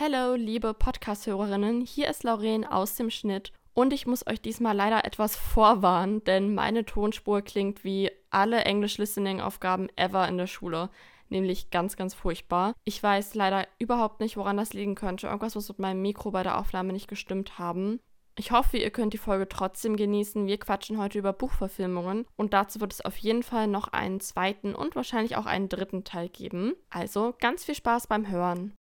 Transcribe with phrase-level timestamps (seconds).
[0.00, 5.04] Hallo, liebe Podcast-Hörerinnen, hier ist Lauren aus dem Schnitt und ich muss euch diesmal leider
[5.04, 10.88] etwas vorwarnen, denn meine Tonspur klingt wie alle English-Listening-Aufgaben ever in der Schule,
[11.30, 12.74] nämlich ganz, ganz furchtbar.
[12.84, 15.26] Ich weiß leider überhaupt nicht, woran das liegen könnte.
[15.26, 17.98] Irgendwas muss mit meinem Mikro bei der Aufnahme nicht gestimmt haben.
[18.38, 20.46] Ich hoffe, ihr könnt die Folge trotzdem genießen.
[20.46, 24.76] Wir quatschen heute über Buchverfilmungen und dazu wird es auf jeden Fall noch einen zweiten
[24.76, 26.74] und wahrscheinlich auch einen dritten Teil geben.
[26.88, 28.74] Also ganz viel Spaß beim Hören.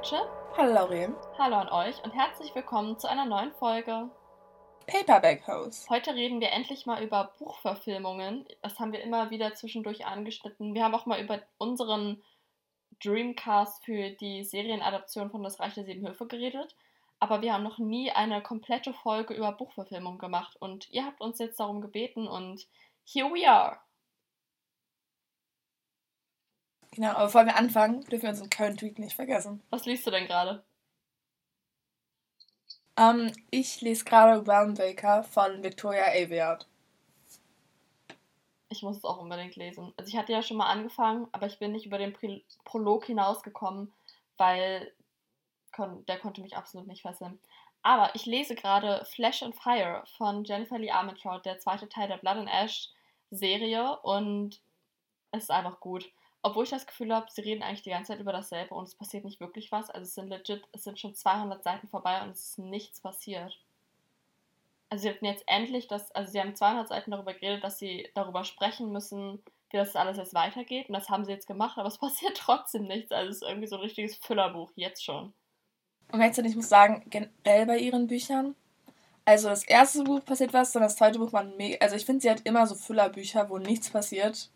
[0.00, 0.28] Hallo Rachel.
[0.56, 1.14] Hallo Lauren.
[1.36, 4.08] Hallo an euch und herzlich willkommen zu einer neuen Folge.
[4.86, 5.86] Paperback House.
[5.90, 8.46] Heute reden wir endlich mal über Buchverfilmungen.
[8.62, 10.74] Das haben wir immer wieder zwischendurch angeschnitten.
[10.74, 12.22] Wir haben auch mal über unseren
[13.04, 16.74] Dreamcast für die Serienadaption von Das Reich der Sieben Höfe geredet.
[17.18, 20.56] Aber wir haben noch nie eine komplette Folge über Buchverfilmung gemacht.
[20.60, 22.66] Und ihr habt uns jetzt darum gebeten und
[23.04, 23.78] here we are.
[26.92, 29.62] Genau, aber bevor wir anfangen, dürfen wir unseren Current Tweet nicht vergessen.
[29.70, 30.62] Was liest du denn gerade?
[32.96, 36.66] Ähm, ich lese gerade Brown Baker von Victoria Aveyard.
[38.68, 39.92] Ich muss es auch unbedingt lesen.
[39.96, 43.04] Also ich hatte ja schon mal angefangen, aber ich bin nicht über den Pri Prolog
[43.04, 43.92] hinausgekommen,
[44.36, 44.92] weil
[45.72, 47.38] kon der konnte mich absolut nicht fesseln.
[47.82, 52.18] Aber ich lese gerade Flash and Fire von Jennifer Lee Armentrout, der zweite Teil der
[52.18, 52.90] Blood and Ash
[53.30, 54.60] Serie und
[55.30, 56.10] es ist einfach gut.
[56.42, 58.94] Obwohl ich das Gefühl habe, sie reden eigentlich die ganze Zeit über dasselbe und es
[58.94, 59.90] passiert nicht wirklich was.
[59.90, 63.58] Also es sind legit, es sind schon 200 Seiten vorbei und es ist nichts passiert.
[64.88, 68.08] Also sie hatten jetzt endlich das, also sie haben 200 Seiten darüber geredet, dass sie
[68.14, 70.88] darüber sprechen müssen, wie das alles jetzt weitergeht.
[70.88, 73.12] Und das haben sie jetzt gemacht, aber es passiert trotzdem nichts.
[73.12, 75.32] Also es ist irgendwie so ein richtiges Füllerbuch, jetzt schon.
[76.10, 78.56] Und jetzt, ich muss sagen, generell bei ihren Büchern,
[79.24, 82.22] also das erste Buch passiert was, dann das zweite Buch war mega, also ich finde,
[82.22, 84.50] sie hat immer so Füllerbücher, wo nichts passiert.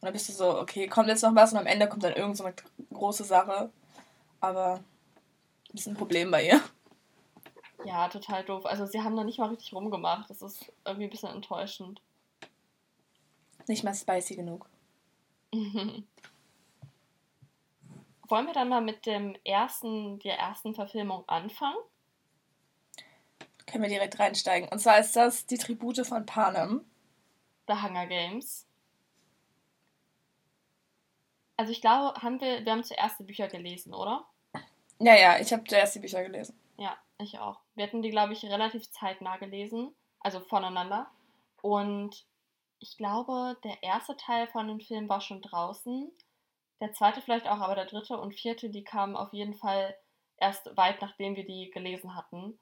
[0.00, 2.14] Und dann bist du so, okay, kommt jetzt noch was und am Ende kommt dann
[2.14, 2.54] irgend so eine
[2.92, 3.70] große Sache.
[4.40, 4.80] Aber
[5.72, 6.62] das ist ein Problem bei ihr.
[7.84, 8.64] Ja, total doof.
[8.64, 10.30] Also sie haben da nicht mal richtig rumgemacht.
[10.30, 12.00] Das ist irgendwie ein bisschen enttäuschend.
[13.68, 14.66] Nicht mal spicy genug.
[15.52, 16.06] Wollen
[18.46, 21.76] wir dann mal mit dem ersten, der ersten Verfilmung anfangen?
[23.66, 24.68] Können wir direkt reinsteigen.
[24.68, 26.84] Und zwar ist das die Tribute von Panem.
[27.68, 28.66] The Hunger Games.
[31.60, 34.26] Also ich glaube, haben wir, wir haben zuerst die Bücher gelesen, oder?
[34.98, 36.58] Ja, ja, ich habe zuerst die Bücher gelesen.
[36.78, 37.60] Ja, ich auch.
[37.74, 41.10] Wir hatten die, glaube ich, relativ zeitnah gelesen, also voneinander.
[41.60, 42.24] Und
[42.78, 46.10] ich glaube, der erste Teil von dem Film war schon draußen.
[46.80, 49.94] Der zweite vielleicht auch, aber der dritte und vierte, die kamen auf jeden Fall
[50.38, 52.58] erst weit nachdem wir die gelesen hatten.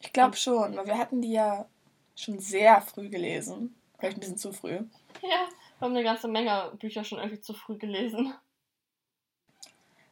[0.00, 1.68] Ich glaube schon, weil wir hatten die ja
[2.16, 3.78] schon sehr früh gelesen.
[3.98, 4.78] Vielleicht ein bisschen zu früh.
[5.22, 5.48] Ja,
[5.84, 8.32] wir haben eine ganze Menge Bücher schon irgendwie zu früh gelesen.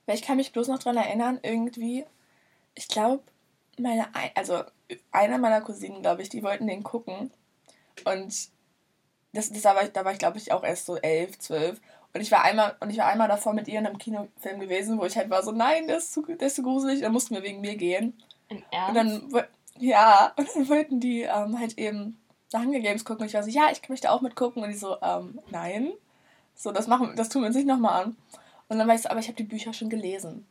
[0.05, 2.05] Weil ich kann mich bloß noch daran erinnern, irgendwie,
[2.75, 3.23] ich glaube,
[3.79, 4.65] meine, also
[5.13, 7.31] einer meiner Cousinen, glaube ich, die wollten den gucken.
[8.05, 8.51] Und
[9.33, 11.81] das, das da war ich, da war ich, glaube ich, auch erst so elf, zwölf.
[12.13, 14.99] Und ich war einmal, und ich war einmal davor mit ihr in einem Kinofilm gewesen,
[14.99, 17.35] wo ich halt war so, nein, das ist zu, das ist zu gruselig, dann mussten
[17.35, 18.23] wir wegen mir gehen.
[18.49, 18.89] Im Ernst?
[18.89, 19.47] Und dann,
[19.79, 22.19] ja, und dann wollten die ähm, halt eben
[22.61, 23.23] Hunger Games gucken.
[23.23, 24.63] Und ich war so, ja, ich möchte auch mitgucken.
[24.63, 25.93] Und die so, ähm, nein.
[26.55, 28.17] So, das machen, das tun wir uns nicht nochmal an.
[28.69, 30.47] Und dann war ich so, aber ich habe die Bücher schon gelesen.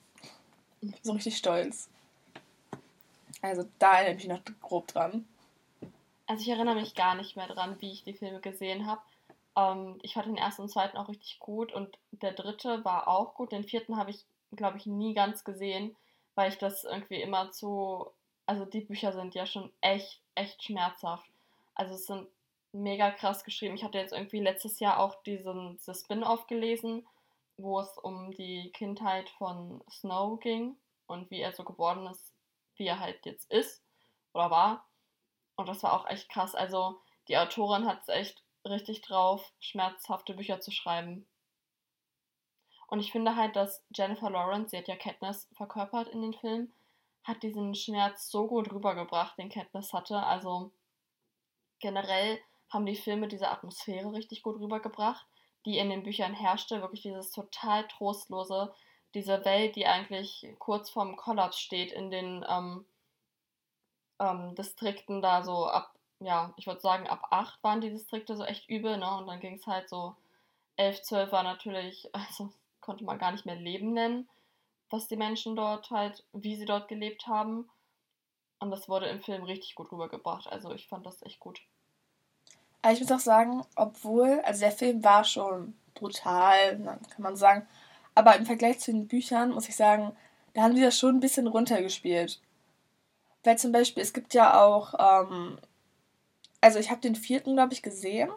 [1.04, 1.90] So richtig stolz.
[3.42, 5.28] Also da erinnere ich mich noch grob dran.
[6.28, 9.02] Also ich erinnere mich gar nicht mehr dran, wie ich die Filme gesehen habe.
[9.56, 13.34] Ähm, ich fand den ersten und zweiten auch richtig gut und der dritte war auch
[13.34, 13.52] gut.
[13.52, 14.24] Den vierten habe ich,
[14.56, 15.96] glaube ich, nie ganz gesehen,
[16.36, 18.08] weil ich das irgendwie immer zu.
[18.46, 21.30] Also die Bücher sind ja schon echt, echt schmerzhaft.
[21.76, 22.28] Also es sind
[22.72, 23.76] mega krass geschrieben.
[23.76, 27.06] Ich hatte jetzt irgendwie letztes Jahr auch diesen, dieses Spin-off gelesen,
[27.58, 30.78] wo es um die Kindheit von Snow ging
[31.08, 32.34] und wie er so geworden ist,
[32.76, 33.84] wie er halt jetzt ist
[34.34, 34.88] oder war.
[35.56, 36.56] Und das war auch echt krass.
[36.56, 41.28] Also die Autorin hat es echt richtig drauf, schmerzhafte Bücher zu schreiben.
[42.88, 46.73] Und ich finde halt, dass Jennifer Lawrence, sie hat ja Katniss verkörpert in den Film,
[47.23, 50.22] hat diesen Schmerz so gut rübergebracht, den Katniss hatte.
[50.23, 50.72] Also
[51.82, 52.40] generell
[52.70, 55.26] haben die Filme diese Atmosphäre richtig gut rübergebracht,
[55.66, 56.82] die in den Büchern herrschte.
[56.82, 58.74] Wirklich dieses total trostlose,
[59.14, 62.86] diese Welt, die eigentlich kurz vorm Kollaps steht in den ähm,
[64.20, 68.44] ähm, Distrikten da so ab, ja, ich würde sagen, ab 8 waren die Distrikte so
[68.44, 69.18] echt übel, ne?
[69.18, 70.16] Und dann ging es halt so,
[70.78, 72.50] 11, 12 war natürlich, also
[72.80, 74.28] konnte man gar nicht mehr Leben nennen.
[74.90, 77.70] was die Menschen dort halt, wie sie dort gelebt haben.
[78.61, 80.47] Und das wurde im Film richtig gut rübergebracht.
[80.47, 81.61] Also ich fand das echt gut.
[82.84, 87.67] Aber ich muss auch sagen, obwohl, also der Film war schon brutal, kann man sagen.
[88.13, 90.16] Aber im Vergleich zu den Büchern muss ich sagen,
[90.53, 92.40] da haben die das schon ein bisschen runtergespielt.
[93.43, 95.58] Weil zum Beispiel, es gibt ja auch, ähm,
[96.61, 98.29] also ich habe den vierten, glaube ich, gesehen.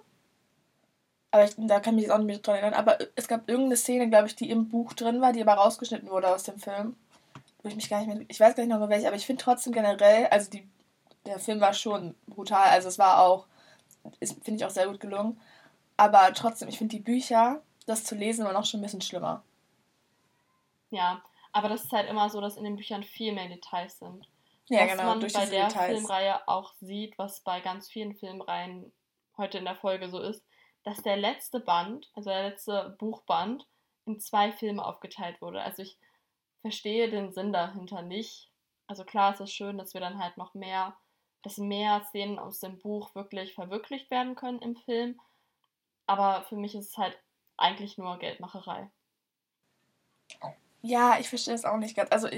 [1.33, 2.81] Aber ich, da kann ich mich jetzt auch nicht mehr dran erinnern.
[2.81, 6.09] Aber es gab irgendeine Szene, glaube ich, die im Buch drin war, die aber rausgeschnitten
[6.09, 6.97] wurde aus dem Film.
[7.65, 8.25] Wo ich mich gar nicht mehr.
[8.29, 10.69] Ich weiß gar nicht noch mehr welche, aber ich finde trotzdem generell, also die,
[11.25, 12.69] der Film war schon brutal.
[12.69, 13.47] Also es war auch,
[14.21, 15.41] finde ich auch sehr gut gelungen.
[15.97, 19.43] Aber trotzdem, ich finde die Bücher, das zu lesen, war noch schon ein bisschen schlimmer.
[20.91, 21.23] Ja,
[21.53, 24.29] aber das ist halt immer so, dass in den Büchern viel mehr Details sind.
[24.69, 25.99] Ja, was genau, man durch bei der Details.
[25.99, 28.93] Filmreihe auch sieht, was bei ganz vielen Filmreihen
[29.39, 30.45] heute in der Folge so ist,
[30.83, 33.67] dass der letzte Band, also der letzte Buchband,
[34.05, 35.63] in zwei Filme aufgeteilt wurde.
[35.63, 35.97] Also ich
[36.65, 38.51] verstehe den Sinn dahinter nicht.
[38.87, 40.97] Also klar ist es schön, dass wir dann halt noch mehr,
[41.43, 45.21] dass mehr Szenen aus dem Buch wirklich verwirklicht werden können im Film.
[46.07, 47.19] Aber für mich ist es halt
[47.59, 48.91] eigentlich nur Geldmacherei.
[50.81, 52.11] Ja, ich verstehe es auch nicht ganz.
[52.11, 52.29] Also,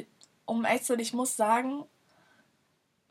[0.45, 1.85] um ehrlich zu ich muss sagen,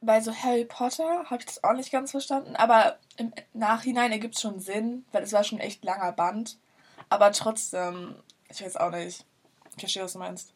[0.02, 4.36] bei so Harry Potter habe ich das auch nicht ganz verstanden, aber im Nachhinein ergibt
[4.36, 6.58] es schon Sinn, weil es war schon echt langer Band.
[7.08, 8.16] Aber trotzdem,
[8.50, 9.26] ich weiß auch nicht.
[9.76, 10.55] Ich verstehe, was du meinst.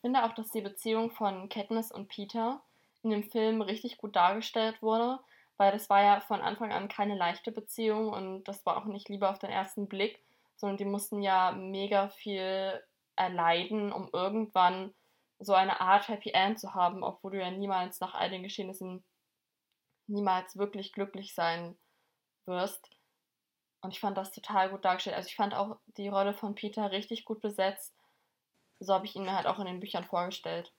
[0.00, 2.62] Finde auch, dass die Beziehung von Katniss und Peter
[3.02, 5.18] in dem Film richtig gut dargestellt wurde,
[5.56, 9.08] weil das war ja von Anfang an keine leichte Beziehung und das war auch nicht
[9.08, 10.22] Liebe auf den ersten Blick,
[10.56, 12.82] sondern die mussten ja mega viel
[13.16, 14.94] erleiden, um irgendwann
[15.38, 19.02] so eine Art Happy End zu haben, obwohl du ja niemals nach all den Geschehnissen
[20.06, 21.76] niemals wirklich glücklich sein
[22.44, 22.90] wirst.
[23.80, 25.16] Und ich fand das total gut dargestellt.
[25.16, 27.94] Also ich fand auch die Rolle von Peter richtig gut besetzt.
[28.80, 30.72] So habe ich ihn mir halt auch in den Büchern vorgestellt.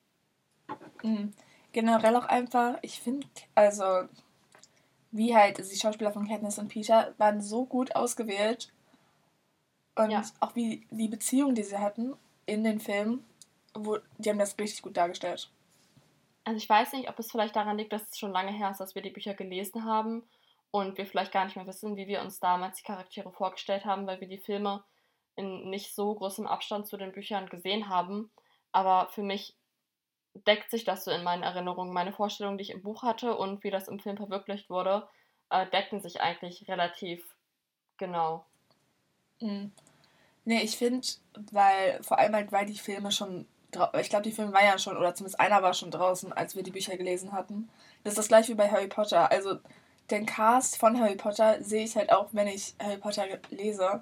[1.03, 1.33] Mhm.
[1.71, 4.07] Generell auch einfach, ich finde, also
[5.11, 8.71] wie halt die Schauspieler von Katniss und Peter waren so gut ausgewählt
[9.95, 10.23] und ja.
[10.39, 12.13] auch wie die Beziehung, die sie hatten
[12.45, 13.23] in den Filmen,
[13.73, 15.49] wo, die haben das richtig gut dargestellt.
[16.43, 18.79] Also ich weiß nicht, ob es vielleicht daran liegt, dass es schon lange her ist,
[18.79, 20.23] dass wir die Bücher gelesen haben
[20.71, 24.07] und wir vielleicht gar nicht mehr wissen, wie wir uns damals die Charaktere vorgestellt haben,
[24.07, 24.83] weil wir die Filme
[25.35, 28.31] in nicht so großem Abstand zu den Büchern gesehen haben.
[28.71, 29.55] Aber für mich
[30.33, 31.93] deckt sich das so in meinen Erinnerungen.
[31.93, 35.07] Meine Vorstellungen, die ich im Buch hatte und wie das im Film verwirklicht wurde,
[35.49, 37.23] äh, decken sich eigentlich relativ
[37.97, 38.45] genau.
[39.39, 39.71] Mhm.
[40.45, 41.07] Nee, ich finde,
[41.51, 43.45] weil, vor allem halt, weil die Filme schon,
[43.99, 46.63] ich glaube, die Filme waren ja schon, oder zumindest einer war schon draußen, als wir
[46.63, 47.69] die Bücher gelesen hatten.
[48.03, 49.29] Das ist das gleiche wie bei Harry Potter.
[49.31, 49.59] Also,
[50.09, 54.01] den Cast von Harry Potter sehe ich halt auch, wenn ich Harry Potter lese.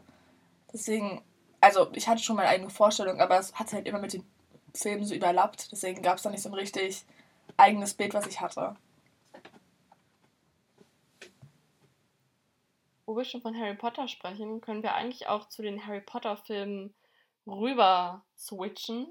[0.73, 1.23] Deswegen,
[1.61, 4.25] also, ich hatte schon meine eigene Vorstellung, aber es hat halt immer mit den
[4.73, 5.71] Filmen so überlappt.
[5.71, 7.05] Deswegen gab es da nicht so ein richtig
[7.57, 8.75] eigenes Bild, was ich hatte.
[13.09, 16.93] wo wir schon von Harry Potter sprechen, können wir eigentlich auch zu den Harry Potter-Filmen
[17.47, 19.07] rüber switchen.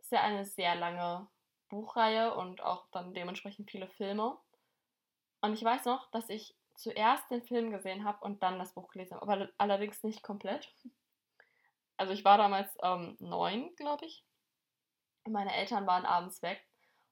[0.00, 1.26] Ist ja eine sehr lange
[1.70, 4.36] Buchreihe und auch dann dementsprechend viele Filme.
[5.40, 8.88] Und ich weiß noch, dass ich zuerst den Film gesehen habe und dann das Buch
[8.88, 10.72] gelesen habe, aber allerdings nicht komplett.
[11.96, 14.24] Also ich war damals ähm, neun, glaube ich.
[15.28, 16.64] Meine Eltern waren abends weg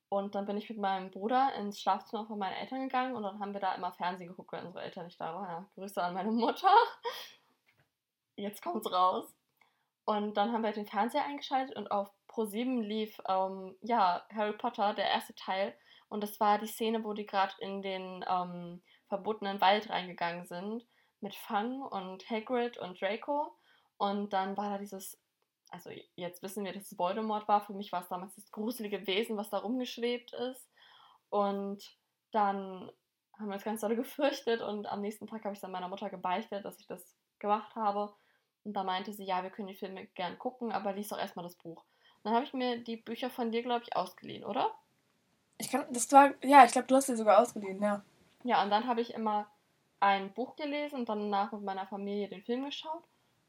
[0.08, 3.40] und dann bin ich mit meinem Bruder ins Schlafzimmer von meinen Eltern gegangen und dann
[3.40, 5.49] haben wir da immer Fernsehen geguckt, weil unsere Eltern nicht da waren.
[5.49, 6.73] Ja, Grüße an meine Mutter.
[8.37, 9.35] Jetzt kommt's raus.
[10.04, 14.94] Und dann haben wir den Fernseher eingeschaltet und auf Pro7 lief ähm, ja Harry Potter,
[14.94, 15.76] der erste Teil.
[16.08, 20.86] Und das war die Szene, wo die gerade in den ähm, verbotenen Wald reingegangen sind
[21.20, 23.56] mit Fang und Hagrid und Draco.
[23.98, 25.18] Und dann war da dieses
[25.70, 27.60] also jetzt wissen wir, dass es Voldemort war.
[27.60, 30.68] Für mich war es damals das gruselige Wesen, was da rumgeschwebt ist.
[31.28, 31.96] Und
[32.32, 32.90] dann
[33.38, 36.08] haben wir das ganz doll gefürchtet und am nächsten Tag habe ich dann meiner Mutter
[36.08, 37.04] gebeichtet, dass ich das
[37.38, 38.14] gemacht habe.
[38.64, 41.44] Und da meinte sie, ja, wir können die Filme gern gucken, aber lies doch erstmal
[41.44, 41.84] das Buch.
[42.22, 44.75] Dann habe ich mir die Bücher von dir, glaube ich, ausgeliehen, oder?
[45.58, 48.02] Ich kann, das war, ja, ich glaube, du hast sie sogar ausgeliehen, ja.
[48.46, 49.46] Ja, und dann habe ich immer
[50.00, 53.04] ein Buch gelesen und danach mit meiner Familie den Film geschaut.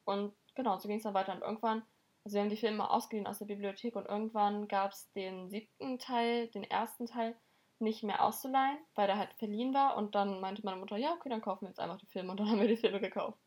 [0.05, 1.33] Und genau, so ging es dann weiter.
[1.33, 1.83] Und irgendwann
[2.27, 5.97] also wir haben die Filme ausgeliehen aus der Bibliothek und irgendwann gab es den siebten
[5.97, 7.37] Teil, den ersten Teil
[7.79, 11.29] nicht mehr auszuleihen, weil der halt verliehen war und dann meinte meine Mutter, ja, okay,
[11.29, 13.37] dann kaufen wir jetzt einfach die Filme und dann haben wir die Filme gekauft.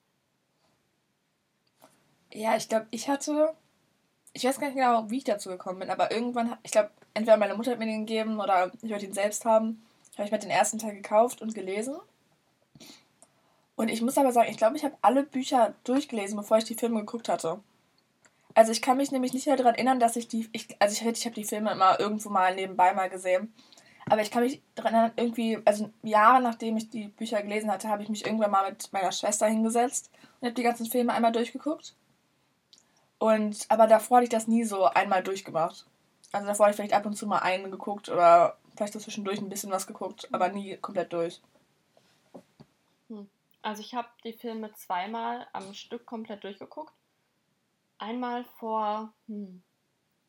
[2.33, 3.55] Ja, ich glaube, ich hatte,
[4.33, 7.37] ich weiß gar nicht genau, wie ich dazu gekommen bin, aber irgendwann, ich glaube, entweder
[7.37, 9.87] meine Mutter hat mir den gegeben oder ich wollte ihn selbst haben,
[10.21, 11.97] habe ich mir den ersten Teil gekauft und gelesen.
[13.75, 16.75] Und ich muss aber sagen, ich glaube, ich habe alle Bücher durchgelesen, bevor ich die
[16.75, 17.61] Filme geguckt hatte.
[18.55, 21.07] Also ich kann mich nämlich nicht mehr daran erinnern, dass ich die, ich, also ich,
[21.07, 23.55] ich habe die Filme immer irgendwo mal nebenbei mal gesehen.
[24.07, 27.89] Aber ich kann mich daran erinnern, irgendwie, also Jahre nachdem ich die Bücher gelesen hatte,
[27.89, 30.11] habe ich mich irgendwann mal mit meiner Schwester hingesetzt
[30.41, 31.95] und habe die ganzen Filme einmal durchgeguckt.
[33.19, 35.87] Und, aber davor hatte ich das nie so einmal durchgemacht.
[36.33, 39.39] Also davor habe ich vielleicht ab und zu mal einen geguckt oder vielleicht so zwischendurch
[39.43, 41.43] ein bisschen was geguckt, aber nie komplett durch.
[43.09, 43.29] Hm.
[43.61, 46.95] Also ich habe die Filme zweimal am Stück komplett durchgeguckt.
[47.99, 49.63] Einmal vor hm,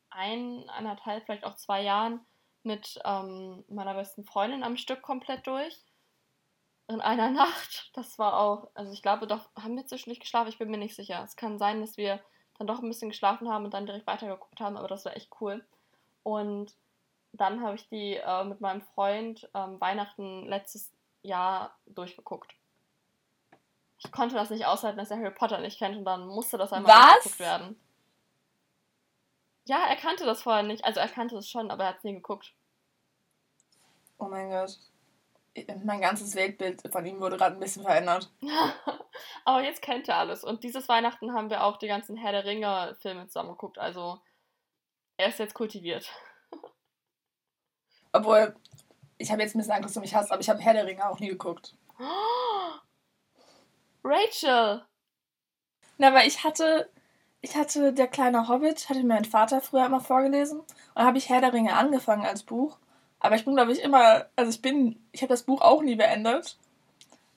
[0.10, 2.20] ein, anderthalb, vielleicht auch zwei Jahren
[2.64, 5.82] mit ähm, meiner besten Freundin am Stück komplett durch.
[6.90, 7.92] In einer Nacht.
[7.94, 10.50] Das war auch, also ich glaube doch, haben wir zwischendurch geschlafen?
[10.50, 11.24] Ich bin mir nicht sicher.
[11.24, 12.20] Es kann sein, dass wir
[12.58, 15.32] dann doch ein bisschen geschlafen haben und dann direkt weitergeguckt haben, aber das war echt
[15.40, 15.64] cool.
[16.24, 16.76] Und
[17.34, 22.54] dann habe ich die äh, mit meinem Freund ähm, Weihnachten letztes Jahr durchgeguckt.
[23.98, 26.74] Ich konnte das nicht aushalten, dass er Harry Potter nicht kennt und dann musste das
[26.74, 27.24] einmal Was?
[27.24, 27.80] durchgeguckt werden.
[29.66, 30.84] Ja, er kannte das vorher nicht.
[30.86, 32.54] Also er kannte es schon, aber er hat es nie geguckt.
[34.18, 34.78] Oh mein Gott.
[35.84, 38.32] Mein ganzes Weltbild von ihm wurde gerade ein bisschen verändert.
[39.46, 40.44] aber jetzt kennt er alles.
[40.44, 43.78] Und dieses Weihnachten haben wir auch die ganzen Herr der Ringe-Filme zusammen geguckt.
[43.78, 44.20] Also
[45.18, 46.10] er ist jetzt kultiviert.
[48.14, 48.56] Obwohl,
[49.18, 50.86] ich habe jetzt ein bisschen Angst, dass du mich hast, aber ich habe Herr der
[50.86, 51.76] Ringe auch nie geguckt.
[54.04, 54.84] Rachel!
[55.98, 56.90] Na, weil ich hatte,
[57.42, 60.60] ich hatte Der kleine Hobbit, hatte mir mein Vater früher immer vorgelesen.
[60.60, 62.78] Und dann habe ich Herr der Ringe angefangen als Buch.
[63.20, 65.96] Aber ich bin, glaube ich, immer, also ich bin, ich habe das Buch auch nie
[65.96, 66.58] beendet.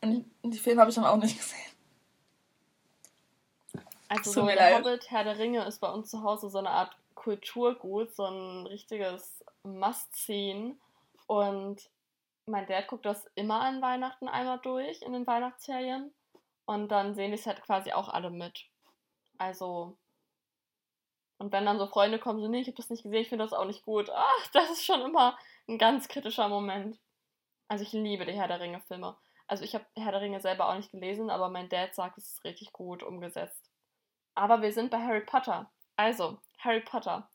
[0.00, 1.60] Und die Filme habe ich dann auch nicht gesehen.
[4.08, 4.78] Also so der leid.
[4.78, 8.66] Hobbit, Herr der Ringe ist bei uns zu Hause so eine Art Kulturgut, so ein
[8.66, 10.80] richtiges Must-Seen.
[11.26, 11.88] Und
[12.47, 16.12] mein Dad guckt das immer an Weihnachten einmal durch, in den Weihnachtsferien.
[16.66, 18.66] Und dann sehen es halt quasi auch alle mit.
[19.38, 19.97] Also.
[21.38, 23.44] Und wenn dann so Freunde kommen, so, nee, ich habe das nicht gesehen, ich finde
[23.44, 24.09] das auch nicht gut.
[24.11, 25.37] Ach, das ist schon immer
[25.68, 26.99] ein ganz kritischer Moment.
[27.68, 29.16] Also ich liebe die Herr der Ringe-Filme.
[29.47, 32.35] Also ich habe Herr der Ringe selber auch nicht gelesen, aber mein Dad sagt, es
[32.35, 33.71] ist richtig gut umgesetzt.
[34.35, 35.71] Aber wir sind bei Harry Potter.
[35.97, 37.28] Also, Harry Potter.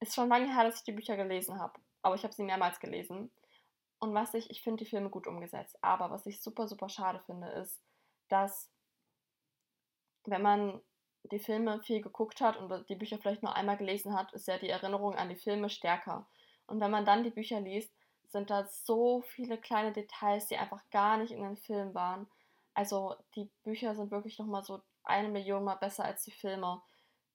[0.00, 1.78] Ist schon lange her, dass ich die Bücher gelesen habe.
[2.02, 3.30] Aber ich habe sie mehrmals gelesen.
[3.98, 5.76] Und was ich, ich finde die Filme gut umgesetzt.
[5.82, 7.82] Aber was ich super, super schade finde, ist,
[8.28, 8.70] dass
[10.24, 10.80] wenn man
[11.24, 14.58] die Filme viel geguckt hat und die Bücher vielleicht nur einmal gelesen hat, ist ja
[14.58, 16.26] die Erinnerung an die Filme stärker.
[16.66, 17.92] Und wenn man dann die Bücher liest,
[18.28, 22.26] sind da so viele kleine Details, die einfach gar nicht in den Filmen waren.
[22.74, 26.80] Also die Bücher sind wirklich nochmal so eine Million Mal besser als die Filme.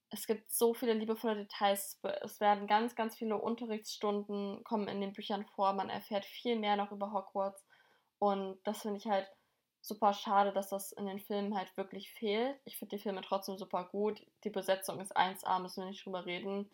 [0.09, 1.99] Es gibt so viele liebevolle Details.
[2.21, 5.73] Es werden ganz, ganz viele Unterrichtsstunden kommen in den Büchern vor.
[5.73, 7.65] Man erfährt viel mehr noch über Hogwarts.
[8.19, 9.27] Und das finde ich halt
[9.81, 12.59] super schade, dass das in den Filmen halt wirklich fehlt.
[12.65, 14.25] Ich finde die Filme trotzdem super gut.
[14.43, 16.69] Die Besetzung ist 1A, müssen wir nicht drüber reden.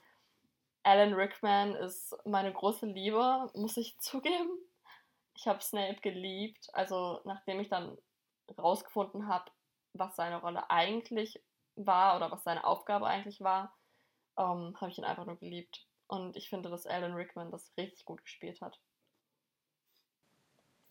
[0.84, 4.52] Alan Rickman ist meine große Liebe, muss ich zugeben.
[5.36, 6.70] Ich habe Snape geliebt.
[6.74, 7.98] Also nachdem ich dann
[8.58, 9.52] rausgefunden habe,
[9.94, 11.42] was seine Rolle eigentlich
[11.76, 13.76] war oder was seine Aufgabe eigentlich war,
[14.38, 15.86] ähm, habe ich ihn einfach nur geliebt.
[16.08, 18.80] Und ich finde, dass Alan Rickman das richtig gut gespielt hat.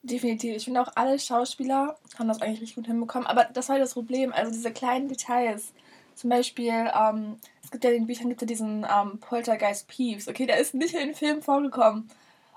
[0.03, 0.57] Definitiv.
[0.57, 3.27] Ich finde auch alle Schauspieler haben das eigentlich richtig gut hinbekommen.
[3.27, 4.33] Aber das war das Problem.
[4.33, 5.75] Also diese kleinen Details.
[6.15, 10.29] Zum Beispiel, ähm, es gibt ja in den Büchern gibt ja diesen ähm, Poltergeist Peeves.
[10.29, 12.11] Okay, der ist nicht in den Filmen vorgekommen.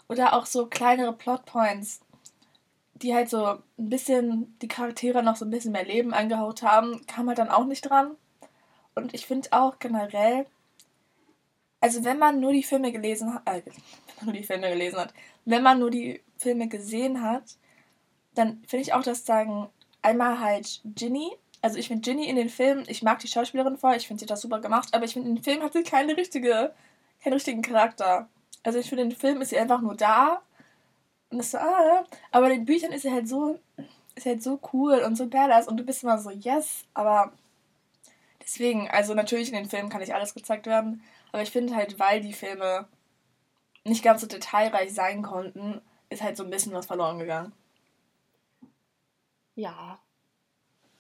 [0.08, 2.02] Oder auch so kleinere Plotpoints
[3.04, 7.06] die halt so ein bisschen die Charaktere noch so ein bisschen mehr Leben eingehaut haben,
[7.06, 8.16] kam halt dann auch nicht dran.
[8.96, 10.46] Und ich finde auch generell,
[11.82, 13.74] also wenn man nur die Filme gelesen hat, äh, wenn
[14.18, 15.14] man nur die Filme gelesen hat,
[15.46, 17.44] wenn man nur die Filme gesehen hat,
[18.36, 19.68] dann finde ich auch, dass sagen,
[20.02, 21.32] einmal halt Ginny,
[21.62, 24.26] also ich finde Ginny in den Filmen, ich mag die Schauspielerin voll, ich finde sie
[24.26, 26.74] das super gemacht, aber ich finde in den Filmen hat sie keine richtige,
[27.22, 28.30] keinen richtigen Charakter.
[28.64, 30.42] Also ich finde in den Filmen ist sie einfach nur da
[31.34, 33.60] und das so, ah, aber in den Büchern ist er halt so,
[34.16, 37.34] ist halt so cool und so badass und du bist immer so, yes, aber
[38.42, 42.00] deswegen, also natürlich in den Filmen kann nicht alles gezeigt werden, aber ich finde halt,
[42.00, 42.88] weil die Filme
[43.84, 47.54] nicht ganz so detailreich sein konnten, ist halt so ein bisschen was verloren gegangen.
[49.56, 50.00] Ja.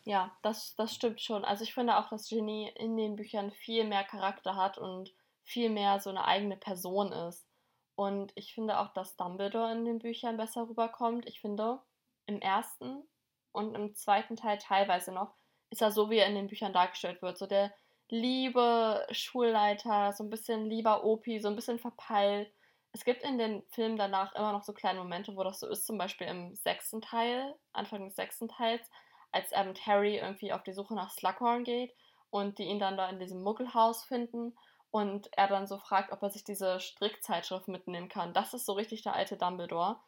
[0.05, 1.45] Ja, das, das stimmt schon.
[1.45, 5.13] Also ich finde auch, dass Ginny in den Büchern viel mehr Charakter hat und
[5.43, 7.45] viel mehr so eine eigene Person ist.
[7.95, 11.27] Und ich finde auch, dass Dumbledore in den Büchern besser rüberkommt.
[11.27, 11.79] Ich finde,
[12.25, 13.03] im ersten
[13.51, 15.35] und im zweiten Teil teilweise noch
[15.69, 17.37] ist er so, wie er in den Büchern dargestellt wird.
[17.37, 17.73] So der
[18.09, 22.51] liebe Schulleiter, so ein bisschen lieber Opi, so ein bisschen verpeilt.
[22.91, 25.87] es gibt in den Filmen danach immer noch so kleine Momente, wo das so ist,
[25.87, 28.87] zum Beispiel im sechsten Teil, Anfang des sechsten Teils,
[29.31, 31.91] als mit Harry irgendwie auf die Suche nach Slughorn geht
[32.29, 34.55] und die ihn dann da in diesem Muggelhaus finden
[34.93, 38.31] und er dann so fragt, ob er sich diese Strickzeitschrift mitnehmen kann.
[38.31, 39.99] Das ist so richtig der alte Dumbledore.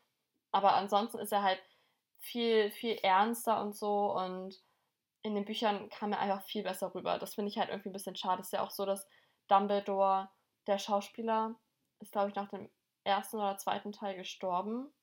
[0.51, 1.59] Aber ansonsten ist er halt
[2.19, 4.61] viel, viel ernster und so und
[5.23, 7.17] in den Büchern kam er einfach viel besser rüber.
[7.17, 8.41] Das finde ich halt irgendwie ein bisschen schade.
[8.41, 9.07] Es ist ja auch so, dass
[9.47, 10.29] Dumbledore,
[10.67, 11.55] der Schauspieler,
[11.99, 12.69] ist, glaube ich, nach dem
[13.03, 14.93] ersten oder zweiten Teil gestorben.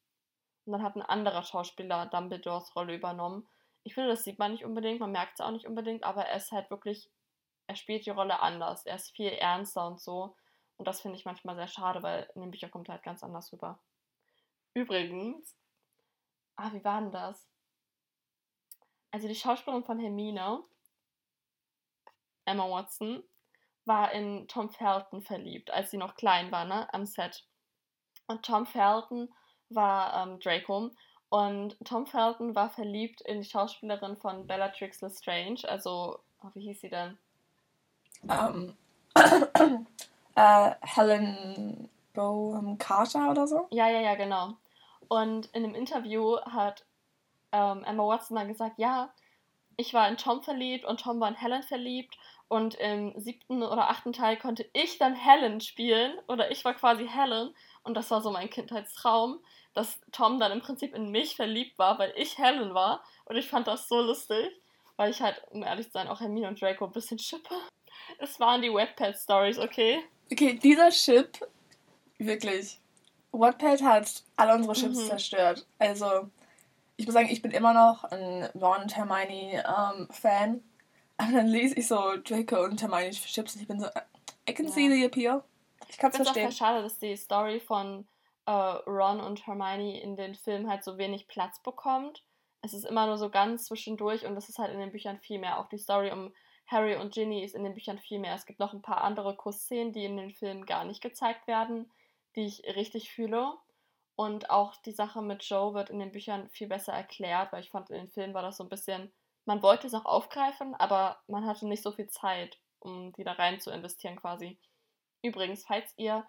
[0.65, 3.49] Und dann hat ein anderer Schauspieler Dumbledores Rolle übernommen.
[3.83, 6.37] Ich finde, das sieht man nicht unbedingt, man merkt es auch nicht unbedingt, aber er
[6.37, 7.11] ist halt wirklich,
[7.67, 8.87] er spielt die Rolle anders.
[8.87, 10.37] Er ist viel ernster und so.
[10.77, 13.23] Und das finde ich manchmal sehr schade, weil in den Büchern kommt er halt ganz
[13.23, 13.79] anders rüber.
[14.75, 15.57] Übrigens,
[16.57, 17.49] ah, wie war denn das?
[19.11, 20.65] Also die Schauspielerin von Hermine,
[22.47, 23.23] Emma Watson,
[23.85, 27.47] war in Tom Felton verliebt, als sie noch klein war, ne, am Set.
[28.27, 29.33] Und Tom Felton
[29.69, 30.91] war ähm, Draco.
[31.29, 35.61] Und Tom Felton war verliebt in die Schauspielerin von Bellatrix Lestrange.
[35.65, 37.19] Also, oh, wie hieß sie denn?
[38.29, 38.75] Ähm,
[40.37, 43.67] uh, Helen Bohem Carter oder so?
[43.71, 44.55] Ja, ja, ja, genau.
[45.09, 46.85] Und in einem Interview hat
[47.53, 49.13] ähm, Emma Watson dann gesagt, ja,
[49.77, 52.17] ich war in Tom verliebt und Tom war in Helen verliebt
[52.49, 57.09] und im siebten oder achten Teil konnte ich dann Helen spielen oder ich war quasi
[57.09, 59.39] Helen und das war so mein Kindheitstraum,
[59.75, 63.49] dass Tom dann im Prinzip in mich verliebt war, weil ich Helen war und ich
[63.49, 64.51] fand das so lustig,
[64.97, 67.55] weil ich halt, um ehrlich zu sein, auch Hermine und Draco ein bisschen schippe.
[68.19, 70.01] Es waren die Wattpad-Stories, okay?
[70.31, 71.47] Okay, dieser Chip,
[72.19, 72.79] wirklich.
[73.33, 75.07] Wattpad hat alle unsere Chips mhm.
[75.07, 75.67] zerstört.
[75.79, 76.29] Also,
[76.97, 80.63] ich muss sagen, ich bin immer noch ein Ron und Hermione ähm, Fan.
[81.17, 83.87] Aber dann lese ich so Draco und Hermione Chips und ich bin so,
[84.49, 84.73] I can ja.
[84.73, 85.43] see the appeal.
[85.89, 86.27] Ich kann es verstehen.
[86.27, 88.07] Ich finde es schade, dass die Story von
[88.47, 92.23] äh, Ron und Hermione in den Filmen halt so wenig Platz bekommt.
[92.63, 95.39] Es ist immer nur so ganz zwischendurch und das ist halt in den Büchern viel
[95.39, 95.59] mehr.
[95.59, 96.33] Auch die Story um
[96.73, 98.35] Harry und Ginny ist in den Büchern viel mehr.
[98.35, 101.91] Es gibt noch ein paar andere Kussszenen, die in den Filmen gar nicht gezeigt werden,
[102.35, 103.55] die ich richtig fühle.
[104.17, 107.71] Und auch die Sache mit Joe wird in den Büchern viel besser erklärt, weil ich
[107.71, 109.13] fand, in den Filmen war das so ein bisschen,
[109.45, 113.33] man wollte es auch aufgreifen, aber man hatte nicht so viel Zeit, um die da
[113.33, 114.59] rein zu investieren quasi.
[115.23, 116.27] Übrigens, falls ihr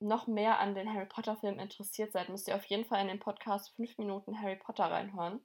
[0.00, 3.08] noch mehr an den Harry Potter Filmen interessiert seid, müsst ihr auf jeden Fall in
[3.08, 5.40] den Podcast 5 Minuten Harry Potter reinhören.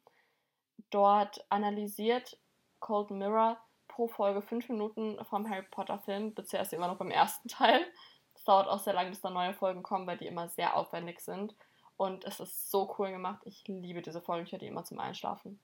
[0.89, 2.37] Dort analysiert
[2.79, 3.59] Cold Mirror
[3.93, 7.85] pro Folge 5 Minuten vom Harry Potter Film, bisher ist immer noch beim ersten Teil.
[8.33, 11.19] Es dauert auch sehr lange, bis da neue Folgen kommen, weil die immer sehr aufwendig
[11.19, 11.55] sind.
[11.95, 13.41] Und es ist so cool gemacht.
[13.45, 14.45] Ich liebe diese Folgen.
[14.45, 15.59] Ich höre die immer zum Einschlafen.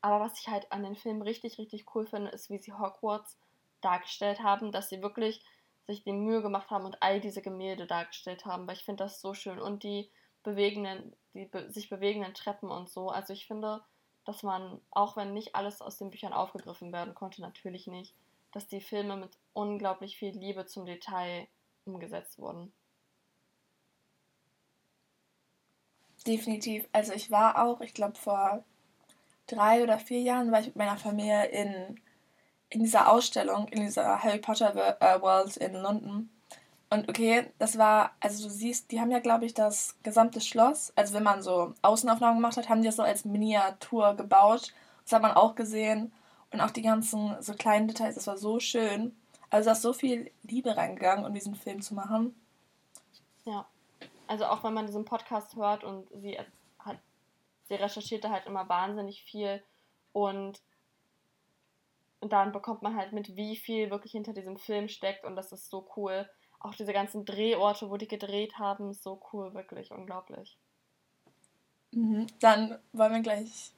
[0.00, 3.38] Aber was ich halt an den Filmen richtig, richtig cool finde, ist, wie sie Hogwarts
[3.82, 5.44] dargestellt haben, dass sie wirklich
[5.86, 9.20] sich die Mühe gemacht haben und all diese Gemälde dargestellt haben, weil ich finde das
[9.20, 9.60] so schön.
[9.60, 10.10] Und die
[10.42, 13.10] bewegenden, die be sich bewegenden Treppen und so.
[13.10, 13.82] Also ich finde,
[14.24, 18.14] dass man, auch wenn nicht alles aus den Büchern aufgegriffen werden konnte, natürlich nicht,
[18.52, 21.48] dass die Filme mit unglaublich viel Liebe zum Detail
[21.84, 22.72] umgesetzt wurden.
[26.26, 26.88] Definitiv.
[26.92, 28.64] Also ich war auch, ich glaube vor
[29.46, 32.00] drei oder vier Jahren war ich mit meiner Familie in,
[32.68, 36.30] in dieser Ausstellung, in dieser Harry Potter äh, World in London.
[36.92, 40.92] Und okay, das war, also du siehst, die haben ja, glaube ich, das gesamte Schloss,
[40.94, 44.74] also wenn man so Außenaufnahmen gemacht hat, haben die das so als Miniatur gebaut.
[45.04, 46.12] Das hat man auch gesehen.
[46.50, 49.16] Und auch die ganzen so kleinen Details, das war so schön.
[49.48, 52.38] Also da ist so viel Liebe reingegangen, um diesen Film zu machen.
[53.46, 53.66] Ja.
[54.26, 56.38] Also auch wenn man diesen Podcast hört und sie
[56.78, 56.98] hat,
[57.68, 59.62] sie recherchiert da halt immer wahnsinnig viel
[60.12, 60.60] und
[62.20, 65.70] dann bekommt man halt mit, wie viel wirklich hinter diesem Film steckt und das ist
[65.70, 66.28] so cool.
[66.62, 70.56] Auch diese ganzen Drehorte, wo die gedreht haben, so cool, wirklich unglaublich.
[71.90, 72.26] Mhm.
[72.40, 73.72] Dann wollen wir gleich.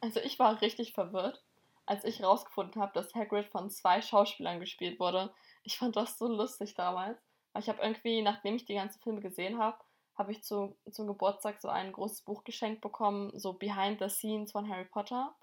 [0.00, 1.42] Also ich war richtig verwirrt
[1.86, 5.32] als ich rausgefunden habe, dass Hagrid von zwei Schauspielern gespielt wurde.
[5.62, 7.18] Ich fand das so lustig damals.
[7.52, 9.78] Weil ich habe irgendwie, nachdem ich die ganzen Filme gesehen habe,
[10.16, 14.52] habe ich zu, zum Geburtstag so ein großes Buch geschenkt bekommen, so Behind the Scenes
[14.52, 15.34] von Harry Potter.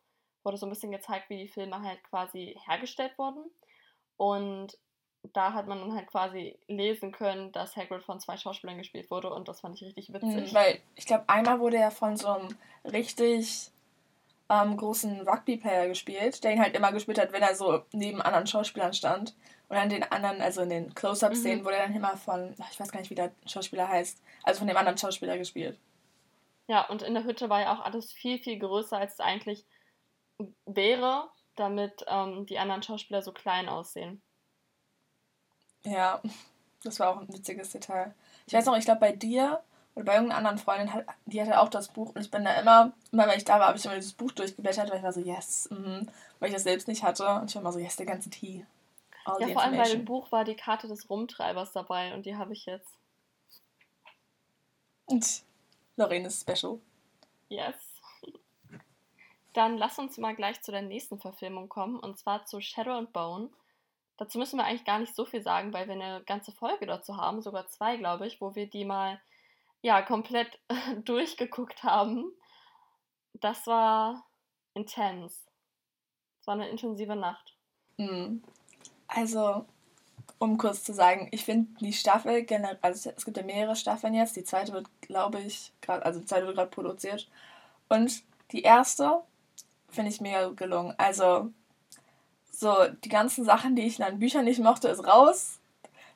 [0.44, 3.46] Wurde so ein bisschen gezeigt, wie die Filme halt quasi hergestellt wurden.
[4.18, 4.78] Und
[5.24, 9.30] da hat man dann halt quasi lesen können, dass Hagrid von zwei Schauspielern gespielt wurde
[9.32, 10.52] und das fand ich richtig witzig.
[10.52, 12.56] Mhm, weil ich glaube, einmal wurde er von so einem
[12.86, 13.72] richtig
[14.50, 18.48] ähm, großen Rugby-Player gespielt, der ihn halt immer gespielt hat, wenn er so neben anderen
[18.48, 19.36] Schauspielern stand.
[19.70, 21.66] Und an den anderen, also in den Close-Up-Szenen, mhm.
[21.66, 24.68] wurde er dann immer von, ich weiß gar nicht, wie der Schauspieler heißt, also von
[24.68, 25.80] dem anderen Schauspieler gespielt.
[26.68, 29.66] Ja, und in der Hütte war ja auch alles viel, viel größer, als es eigentlich
[30.66, 34.22] wäre, damit ähm, die anderen Schauspieler so klein aussehen.
[35.84, 36.22] Ja.
[36.84, 38.13] Das war auch ein witziges Detail.
[38.48, 39.62] Ich weiß noch, ich glaube bei dir
[39.94, 40.89] oder bei irgendeiner anderen Freundin,
[41.26, 43.67] die hatte auch das Buch und ich bin da immer, immer wenn ich da war,
[43.67, 46.08] habe ich immer dieses Buch durchgeblättert, weil ich war so, yes, mhm,
[46.39, 48.65] weil ich das selbst nicht hatte und ich war immer so, yes, der ganze Tee.
[49.39, 52.54] ja, vor allem bei dem Buch war die Karte des Rumtreibers dabei und die habe
[52.54, 52.98] ich jetzt.
[55.06, 55.44] Und
[55.98, 56.80] Lorraine ist special.
[57.50, 57.76] Yes.
[59.54, 63.12] Dann lass uns mal gleich zu der nächsten Verfilmung kommen und zwar zu Shadow and
[63.12, 63.50] Bone.
[64.17, 67.17] Dazu müssen wir eigentlich gar nicht so viel sagen, weil wir eine ganze Folge dazu
[67.17, 69.19] haben, sogar zwei, glaube ich, wo wir die mal
[69.82, 70.60] ja komplett
[71.06, 72.32] durchgeguckt haben.
[73.34, 74.26] Das war
[74.74, 75.45] intens.
[76.39, 77.56] Es war eine intensive Nacht.
[77.97, 78.43] Mhm.
[79.08, 79.65] Also,
[80.39, 84.13] um kurz zu sagen, ich finde die Staffel generell, also es gibt ja mehrere Staffeln
[84.13, 87.30] jetzt, die zweite wird, glaube ich, gerade, also die zweite wird gerade produziert.
[87.89, 89.21] Und die erste
[89.89, 90.93] finde ich mega gelungen.
[90.97, 91.52] Also,
[92.62, 95.60] so, die ganzen Sachen, die ich in den Büchern nicht mochte, ist raus.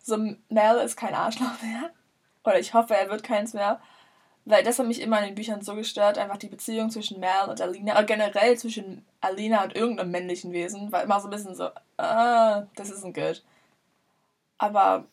[0.01, 1.91] So, Mel ist kein Arschloch mehr.
[2.43, 3.81] Oder ich hoffe, er wird keins mehr.
[4.45, 7.49] Weil das hat mich immer in den Büchern so gestört, einfach die Beziehung zwischen Mel
[7.49, 11.55] und Alina, oder generell zwischen Alina und irgendeinem männlichen Wesen, war immer so ein bisschen
[11.55, 13.43] so, ah, das ist ein good.
[14.59, 15.05] Aber.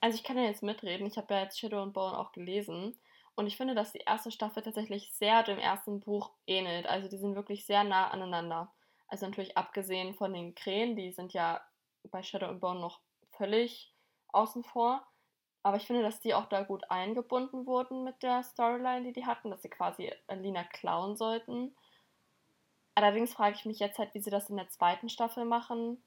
[0.00, 2.94] Also ich kann ja jetzt mitreden, ich habe ja jetzt Shadow and Bone auch gelesen.
[3.36, 6.86] Und ich finde, dass die erste Staffel tatsächlich sehr dem ersten Buch ähnelt.
[6.86, 8.70] Also die sind wirklich sehr nah aneinander.
[9.08, 11.60] Also natürlich abgesehen von den Krähen, die sind ja
[12.10, 13.00] bei Shadow and Bone noch
[13.32, 13.92] völlig
[14.28, 15.06] außen vor.
[15.62, 19.26] Aber ich finde, dass die auch da gut eingebunden wurden mit der Storyline, die die
[19.26, 21.74] hatten, dass sie quasi Lina klauen sollten.
[22.94, 26.02] Allerdings frage ich mich jetzt halt, wie sie das in der zweiten Staffel machen.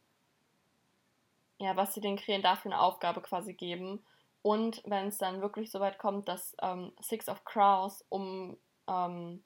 [1.60, 4.04] Ja, was sie den Krähen dafür eine Aufgabe quasi geben.
[4.42, 9.44] Und wenn es dann wirklich so weit kommt, dass ähm, Six of Crows um ähm,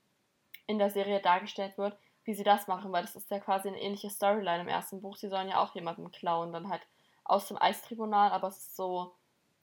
[0.67, 3.79] in der Serie dargestellt wird, wie sie das machen, weil das ist ja quasi eine
[3.79, 5.15] ähnliche Storyline im ersten Buch.
[5.15, 6.81] Sie sollen ja auch jemanden klauen, dann halt
[7.23, 9.13] aus dem Eistribunal, aber es ist so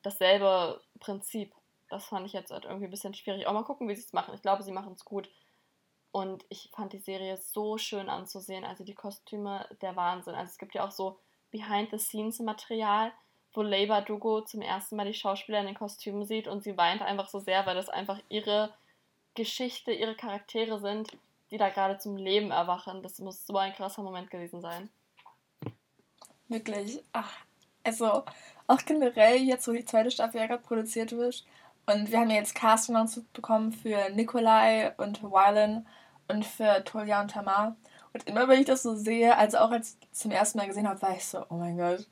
[0.02, 1.54] dasselbe Prinzip.
[1.90, 3.46] Das fand ich jetzt halt irgendwie ein bisschen schwierig.
[3.46, 4.34] Auch mal gucken, wie sie es machen.
[4.34, 5.28] Ich glaube, sie machen es gut.
[6.10, 8.64] Und ich fand die Serie so schön anzusehen.
[8.64, 10.34] Also die Kostüme, der Wahnsinn.
[10.34, 11.18] Also es gibt ja auch so
[11.50, 13.12] Behind-the-Scenes-Material,
[13.52, 17.02] wo Leiba Dugo zum ersten Mal die Schauspieler in den Kostümen sieht und sie weint
[17.02, 18.72] einfach so sehr, weil das einfach ihre
[19.34, 21.16] Geschichte, ihre Charaktere sind,
[21.52, 23.02] die da gerade zum Leben erwachen.
[23.02, 24.88] Das muss so ein krasser Moment gewesen sein.
[26.48, 27.00] Wirklich.
[27.12, 27.30] Ach,
[27.84, 28.24] also
[28.66, 31.44] auch generell jetzt, wo die zweite Staffel ja gerade produziert wird.
[31.86, 32.96] Und wir haben ja jetzt Casting
[33.32, 35.86] bekommen für Nikolai und Wylan
[36.28, 37.76] und für Tolia und Tamar.
[38.14, 40.88] Und immer wenn ich das so sehe, also auch als ich zum ersten Mal gesehen
[40.88, 42.06] habe, war ich so, oh mein Gott.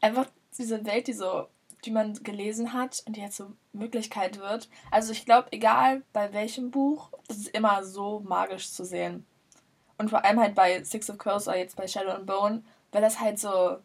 [0.00, 1.48] Einfach diese Welt, die so,
[1.84, 4.68] die man gelesen hat und die jetzt so Möglichkeit wird.
[4.90, 9.26] Also ich glaube, egal bei welchem Buch, es ist immer so magisch zu sehen.
[9.98, 13.02] Und vor allem halt bei Six of Crows oder jetzt bei Shadow and Bone, weil
[13.02, 13.78] das halt so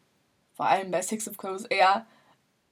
[0.53, 2.05] vor allem bei Six of Crows eher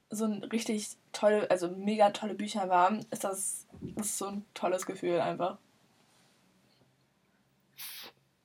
[0.10, 4.46] so ein richtig tolle, also mega tolle Bücher waren, ist das, das ist so ein
[4.54, 5.58] tolles Gefühl einfach.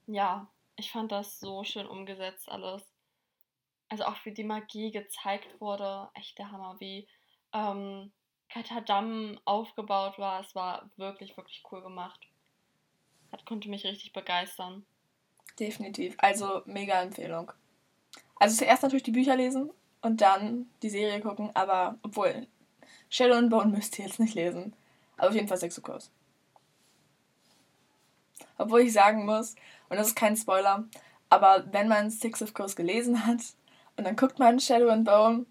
[0.07, 2.83] Ja, ich fand das so schön umgesetzt alles.
[3.88, 7.09] Also auch wie die Magie gezeigt wurde, echt der Hammer, wie
[7.53, 8.12] ähm,
[8.51, 10.40] Katadam aufgebaut war.
[10.40, 12.20] Es war wirklich, wirklich cool gemacht.
[13.31, 14.85] Das konnte mich richtig begeistern.
[15.59, 16.14] Definitiv.
[16.18, 17.53] Also mega Empfehlung.
[18.37, 19.70] Also zuerst natürlich die Bücher lesen
[20.03, 22.46] und dann die Serie gucken, aber obwohl
[23.11, 24.74] Shadow and Bone müsst ihr jetzt nicht lesen.
[25.16, 26.11] Aber auf jeden Fall Sex of Course.
[28.57, 29.57] Obwohl ich sagen muss,
[29.88, 30.85] und das ist kein Spoiler,
[31.29, 33.40] aber wenn man Six of Course gelesen hat
[33.98, 35.44] und dann guckt man Shadow and Bone,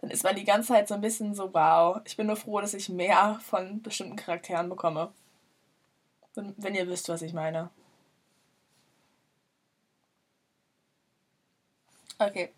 [0.00, 2.60] dann ist man die ganze Zeit so ein bisschen so, wow, ich bin nur froh,
[2.60, 5.12] dass ich mehr von bestimmten Charakteren bekomme.
[6.34, 7.70] Wenn ihr wisst, was ich meine.
[12.18, 12.52] Okay.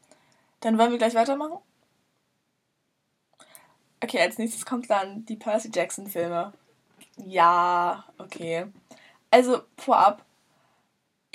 [0.61, 1.59] Dann wollen wir gleich weitermachen?
[4.03, 6.53] Okay, als nächstes kommt dann die Percy Jackson Filme.
[7.19, 8.67] Ja, okay.
[9.31, 10.26] Also vorab,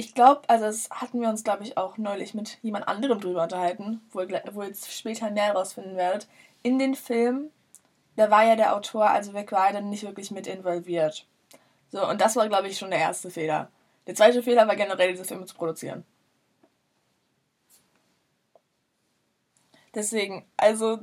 [0.02, 3.44] ich glaube, also das hatten wir uns, glaube ich, auch neulich mit jemand anderem drüber
[3.44, 6.28] unterhalten, wo ihr, wo ihr jetzt später mehr herausfinden werdet.
[6.64, 7.52] In den Filmen,
[8.16, 11.28] da war ja der Autor, also Rick Ryder, nicht wirklich mit involviert.
[11.92, 13.70] So, und das war, glaube ich, schon der erste Fehler.
[14.08, 16.04] Der zweite Fehler war generell, diese Filme zu produzieren.
[19.94, 20.98] Deswegen, also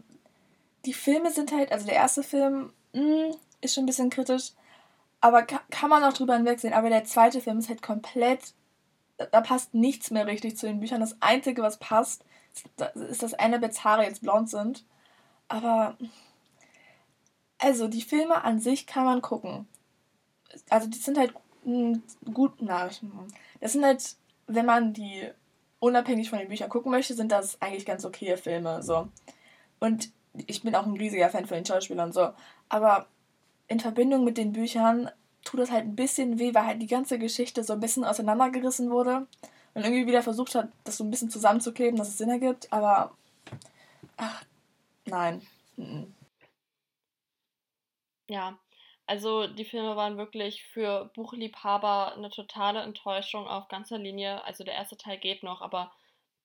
[0.86, 4.54] die Filme sind halt, also der erste Film mh, hm, ist schon ein bisschen kritisch,
[5.20, 6.74] aber kann, kann man auch drüber hinwegsehen.
[6.74, 8.54] Aber der zweite Film ist halt komplett,
[9.18, 11.00] da passt nichts mehr richtig zu den Büchern.
[11.00, 12.24] Das Einzige, was passt,
[12.94, 14.84] ist, dass Annabeths Haare jetzt blond sind.
[15.48, 15.96] Aber,
[17.58, 19.66] also die Filme an sich kann man gucken.
[20.70, 22.02] Also die sind halt hm,
[22.32, 22.88] gut, na,
[23.60, 25.28] das sind halt, wenn man die
[25.80, 28.82] unabhängig von den Büchern gucken möchte, sind das eigentlich ganz okay Filme.
[28.82, 29.08] So.
[29.78, 30.10] Und
[30.46, 32.30] ich bin auch ein riesiger Fan von den Schauspielern so.
[32.68, 33.06] Aber
[33.68, 35.10] in Verbindung mit den Büchern
[35.44, 38.90] tut es halt ein bisschen weh, weil halt die ganze Geschichte so ein bisschen auseinandergerissen
[38.90, 39.26] wurde
[39.74, 43.16] und irgendwie wieder versucht hat, das so ein bisschen zusammenzukleben, dass es Sinn ergibt, aber
[44.16, 44.44] ach,
[45.06, 45.46] nein.
[48.28, 48.58] Ja,
[49.06, 54.44] also die Filme waren wirklich für Buchliebhaber eine totale Enttäuschung auf ganzer Linie.
[54.44, 55.90] Also der erste Teil geht noch, aber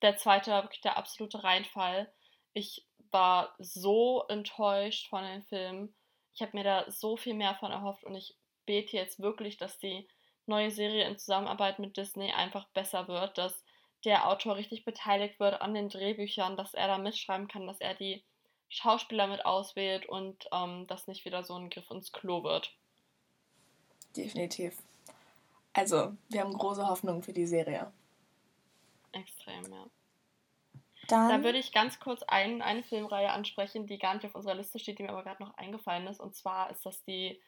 [0.00, 2.10] der zweite war wirklich der absolute Reinfall.
[2.54, 5.94] Ich war so enttäuscht von den Filmen.
[6.34, 8.34] Ich habe mir da so viel mehr von erhofft und ich
[8.66, 10.06] bete jetzt wirklich, dass die
[10.46, 13.64] neue Serie in Zusammenarbeit mit Disney einfach besser wird, dass
[14.04, 17.94] der Autor richtig beteiligt wird an den Drehbüchern, dass er da mitschreiben kann, dass er
[17.94, 18.22] die
[18.68, 22.74] Schauspieler mit auswählt und ähm, das nicht wieder so ein Griff ins Klo wird.
[24.16, 24.76] Definitiv.
[25.72, 27.90] Also, wir haben große Hoffnung für die Serie.
[29.12, 29.86] Extrem, ja.
[31.08, 34.54] Dann da würde ich ganz kurz ein, eine Filmreihe ansprechen, die gar nicht auf unserer
[34.54, 36.20] Liste steht, die mir aber gerade noch eingefallen ist.
[36.20, 37.40] Und zwar ist das die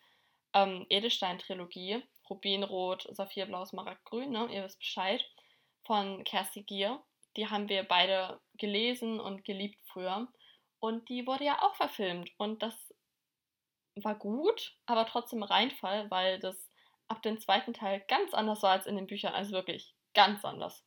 [0.55, 2.03] ähm, Edelstein-Trilogie.
[2.29, 4.49] Rubinrot, Saphirblau, Smaragdgrün, ne?
[4.53, 5.25] ihr wisst Bescheid.
[5.85, 7.01] Von Kersti Gier.
[7.37, 10.27] Die haben wir beide gelesen und geliebt früher.
[10.81, 12.31] Und die wurde ja auch verfilmt.
[12.39, 12.75] Und das
[13.95, 16.57] war gut, aber trotzdem Reinfall, weil das
[17.09, 19.35] ab dem zweiten Teil ganz anders war als in den Büchern.
[19.35, 20.85] Also wirklich ganz anders.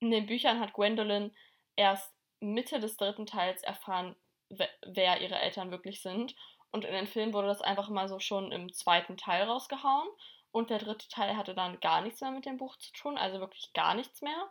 [0.00, 1.34] In den Büchern hat Gwendolyn
[1.76, 4.16] erst Mitte des dritten Teils erfahren,
[4.48, 6.34] wer ihre Eltern wirklich sind.
[6.72, 10.08] Und in den Filmen wurde das einfach mal so schon im zweiten Teil rausgehauen.
[10.52, 13.40] Und der dritte Teil hatte dann gar nichts mehr mit dem Buch zu tun, also
[13.40, 14.48] wirklich gar nichts mehr.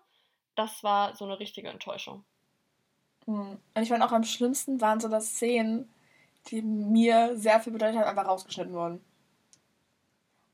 [0.55, 2.23] Das war so eine richtige Enttäuschung.
[3.25, 3.60] Hm.
[3.73, 5.93] Und ich fand auch am schlimmsten waren so das Szenen,
[6.47, 9.03] die mir sehr viel bedeutet haben, einfach rausgeschnitten wurden.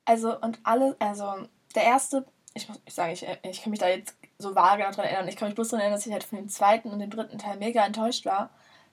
[0.04, 3.88] Also, und alle, also, der erste, ich muss ich sagen, ich, ich kann mich da
[3.88, 5.28] jetzt so vage daran erinnern.
[5.28, 7.38] Ich kann mich bloß daran erinnern, dass ich halt von dem zweiten und dem dritten
[7.38, 8.50] Teil mega enttäuscht war,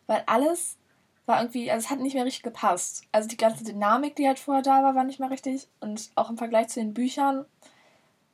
[0.07, 0.79] weil alles
[1.27, 3.05] war irgendwie, also es hat nicht mehr richtig gepasst.
[3.13, 5.69] Also die ganze Dynamik, die halt vorher da war, war nicht mehr richtig.
[5.81, 7.47] Und auch im Vergleich zu den Büchern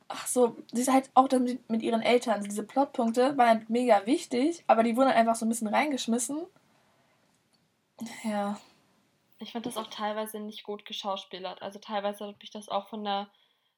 [0.09, 2.35] ach so, sie ist halt auch mit, mit ihren Eltern.
[2.35, 6.47] Also diese Plotpunkte waren halt mega wichtig, aber die wurden einfach so ein bisschen reingeschmissen.
[8.25, 8.59] Ja.
[9.39, 11.63] Ich fand das auch teilweise nicht gut geschauspielert.
[11.63, 13.29] Also teilweise hat mich das auch von der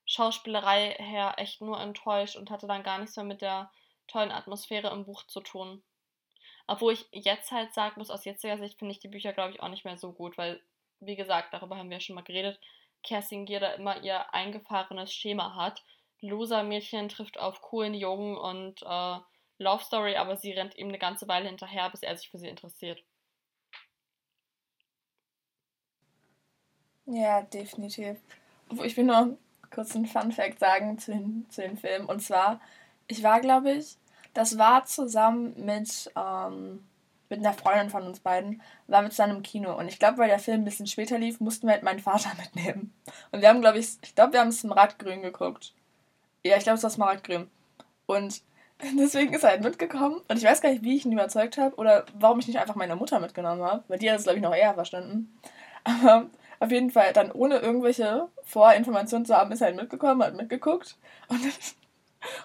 [0.06, 3.70] Schauspielerei her echt nur enttäuscht und hatte dann gar nichts mehr mit der
[4.06, 5.82] tollen Atmosphäre im Buch zu tun.
[6.66, 9.60] Obwohl ich jetzt halt sagen muss, aus jetziger Sicht finde ich die Bücher, glaube ich,
[9.60, 10.60] auch nicht mehr so gut, weil,
[11.00, 12.60] wie gesagt, darüber haben wir ja schon mal geredet,
[13.02, 15.82] Kerstin Gier da immer ihr eingefahrenes Schema hat
[16.22, 19.18] Loser-Mädchen trifft auf coolen Jungen und äh,
[19.58, 22.48] Love Story, aber sie rennt ihm eine ganze Weile hinterher, bis er sich für sie
[22.48, 23.02] interessiert.
[27.06, 28.18] Ja, definitiv.
[28.84, 29.36] Ich will nur
[29.70, 31.12] kurz einen Fun-Fact sagen zu
[31.48, 32.06] zu den Filmen.
[32.06, 32.60] Und zwar,
[33.08, 33.96] ich war, glaube ich,
[34.34, 36.84] das war zusammen mit, ähm,
[37.28, 39.76] mit einer Freundin von uns beiden, war mit im Kino.
[39.76, 42.30] Und ich glaube, weil der Film ein bisschen später lief, mussten wir halt meinen Vater
[42.38, 42.94] mitnehmen.
[43.32, 45.72] Und wir haben, glaube ich, ich glaube, wir haben es im Radgrün geguckt.
[46.44, 47.48] Ja, ich glaube, es war Smaragdcreme.
[48.06, 48.42] Und
[48.98, 50.20] deswegen ist er halt mitgekommen.
[50.28, 52.74] Und ich weiß gar nicht, wie ich ihn überzeugt habe oder warum ich nicht einfach
[52.74, 55.38] meine Mutter mitgenommen habe, weil die hat es, glaube ich, noch eher verstanden.
[55.84, 56.26] Aber
[56.60, 60.96] auf jeden Fall, dann ohne irgendwelche Vorinformationen zu haben, ist er halt mitgekommen, hat mitgeguckt.
[61.28, 61.40] Und,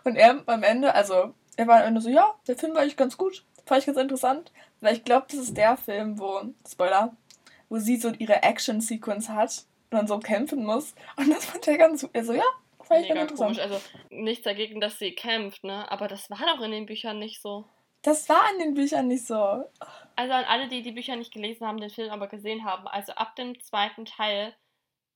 [0.06, 3.18] und er am Ende, also, er war Ende so, ja, der Film war eigentlich ganz
[3.18, 3.44] gut.
[3.66, 4.52] Fand ich ganz interessant.
[4.82, 7.16] Weil ich glaube, das ist der Film, wo, Spoiler,
[7.70, 10.94] wo sie so ihre Action-Sequence hat und dann so kämpfen muss.
[11.16, 12.44] Und das fand er ganz, er so, ja,
[12.86, 13.60] Fand ich Mega komisch.
[13.60, 15.90] Also nichts dagegen, dass sie kämpft, ne?
[15.92, 17.66] Aber das war doch in den Büchern nicht so.
[18.04, 19.64] Das war in den Büchern nicht so.
[20.16, 22.88] Also an alle, die die Bücher nicht gelesen haben, den Film aber gesehen haben.
[22.88, 24.56] Also ab dem zweiten Teil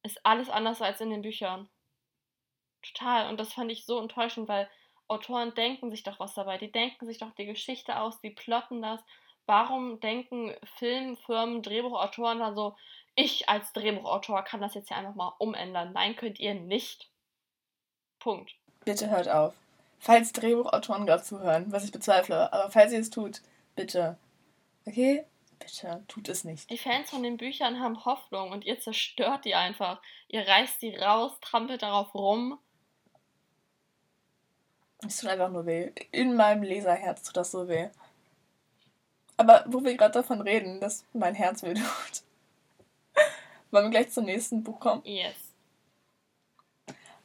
[0.03, 1.69] ist alles anders als in den Büchern.
[2.81, 3.29] Total.
[3.29, 4.67] Und das fand ich so enttäuschend, weil
[5.09, 6.57] Autoren denken sich doch was dabei.
[6.57, 9.01] Die denken sich doch die Geschichte aus, die plotten das.
[9.45, 12.75] Warum denken Filmfirmen, Drehbuchautoren dann so,
[13.15, 15.91] ich als Drehbuchautor kann das jetzt ja einfach mal umändern?
[15.93, 17.09] Nein, könnt ihr nicht.
[18.19, 18.53] Punkt.
[18.85, 19.53] Bitte hört auf.
[19.99, 23.41] Falls Drehbuchautoren gerade zuhören, was ich bezweifle, aber falls ihr es tut,
[23.75, 24.17] bitte.
[24.85, 25.25] Okay?
[25.59, 26.69] Bitte, tut es nicht.
[26.69, 30.01] Die Fans von den Büchern haben Hoffnung und ihr zerstört die einfach.
[30.29, 32.57] Ihr reißt die raus, trampelt darauf rum.
[35.05, 35.91] Es tut einfach nur weh.
[36.11, 37.89] In meinem Leserherz tut das so weh.
[39.37, 42.23] Aber wo wir gerade davon reden, dass mein Herz weh tut.
[43.71, 45.01] Wollen wir gleich zum nächsten Buch kommen?
[45.05, 45.35] Yes.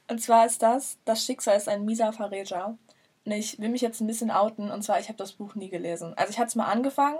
[0.09, 2.77] Und zwar ist das, das Schicksal ist ein mieser Verräter.
[3.25, 5.71] Und ich will mich jetzt ein bisschen outen, und zwar, ich habe das Buch nie
[5.71, 6.13] gelesen.
[6.17, 7.19] Also ich hatte es mal angefangen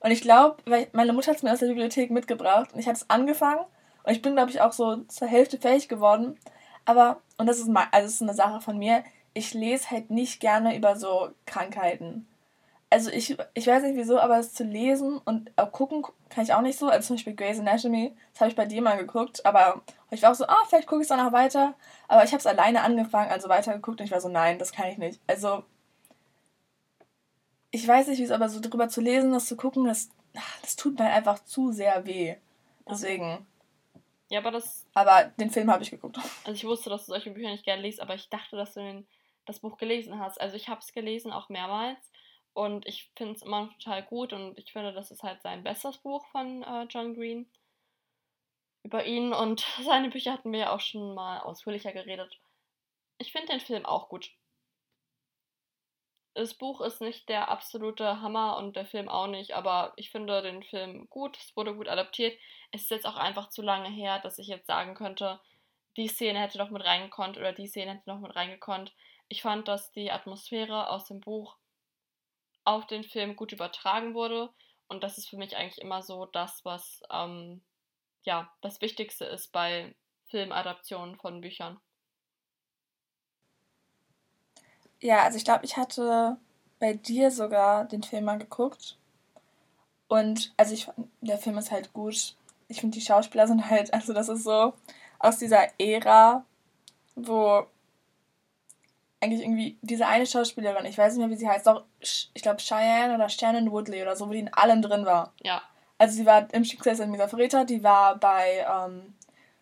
[0.00, 2.98] und ich glaube, meine Mutter hat es mir aus der Bibliothek mitgebracht und ich hatte
[2.98, 3.64] es angefangen
[4.04, 6.38] und ich bin, glaube ich, auch so zur Hälfte fähig geworden.
[6.84, 10.10] Aber, und das ist, mal, also das ist eine Sache von mir, ich lese halt
[10.10, 12.26] nicht gerne über so Krankheiten.
[12.90, 16.54] also ich, ich weiß nicht wieso, aber es zu lesen und auch gucken kann ich
[16.54, 16.88] auch nicht so.
[16.88, 20.32] Also zum Beispiel Grey's Anatomy, das habe ich bei dir mal geguckt, aber ich war
[20.32, 21.74] auch so, ah, vielleicht gucke ich es dann noch weiter.
[22.08, 24.88] Aber ich habe es alleine angefangen, also weitergeguckt und ich war so, nein, das kann
[24.88, 25.20] ich nicht.
[25.26, 25.64] Also
[27.70, 30.10] ich weiß nicht, wie es aber so drüber zu lesen, das zu gucken, das,
[30.60, 32.36] das tut mir einfach zu sehr weh.
[32.88, 33.46] Deswegen.
[34.30, 34.86] Ja, aber das.
[34.94, 36.18] Aber den Film habe ich geguckt.
[36.44, 38.80] Also ich wusste, dass du solche Bücher nicht gerne liest, aber ich dachte, dass du
[38.80, 39.06] den,
[39.46, 40.40] das Buch gelesen hast.
[40.40, 41.98] Also ich habe es gelesen, auch mehrmals.
[42.54, 45.98] Und ich finde es immer total gut und ich finde, das ist halt sein bestes
[45.98, 47.50] Buch von äh, John Green.
[48.82, 52.38] Über ihn und seine Bücher hatten wir ja auch schon mal ausführlicher geredet.
[53.18, 54.30] Ich finde den Film auch gut.
[56.34, 60.40] Das Buch ist nicht der absolute Hammer und der Film auch nicht, aber ich finde
[60.40, 61.36] den Film gut.
[61.38, 62.38] Es wurde gut adaptiert.
[62.70, 65.40] Es ist jetzt auch einfach zu lange her, dass ich jetzt sagen könnte,
[65.96, 68.94] die Szene hätte noch mit reingekonnt oder die Szene hätte noch mit reingekonnt.
[69.32, 71.56] Ich fand, dass die Atmosphäre aus dem Buch
[72.64, 74.50] auf den Film gut übertragen wurde.
[74.88, 77.62] Und das ist für mich eigentlich immer so das, was ähm,
[78.24, 79.94] ja das Wichtigste ist bei
[80.26, 81.80] Filmadaptionen von Büchern.
[85.00, 86.36] Ja, also ich glaube, ich hatte
[86.78, 88.98] bei dir sogar den Film mal geguckt.
[90.08, 90.90] Und also ich
[91.22, 92.36] der Film ist halt gut.
[92.68, 94.74] Ich finde, die Schauspieler sind halt, also das ist so
[95.18, 96.44] aus dieser Ära,
[97.14, 97.66] wo
[99.22, 102.60] eigentlich irgendwie diese eine Schauspielerin, ich weiß nicht mehr, wie sie heißt, doch, ich glaube
[102.60, 105.32] Cheyenne oder Shannon Woodley oder so, wo die in allem drin war.
[105.42, 105.62] Ja.
[105.96, 109.14] Also sie war im Schicksalsmieser Verräter, die war bei, ähm,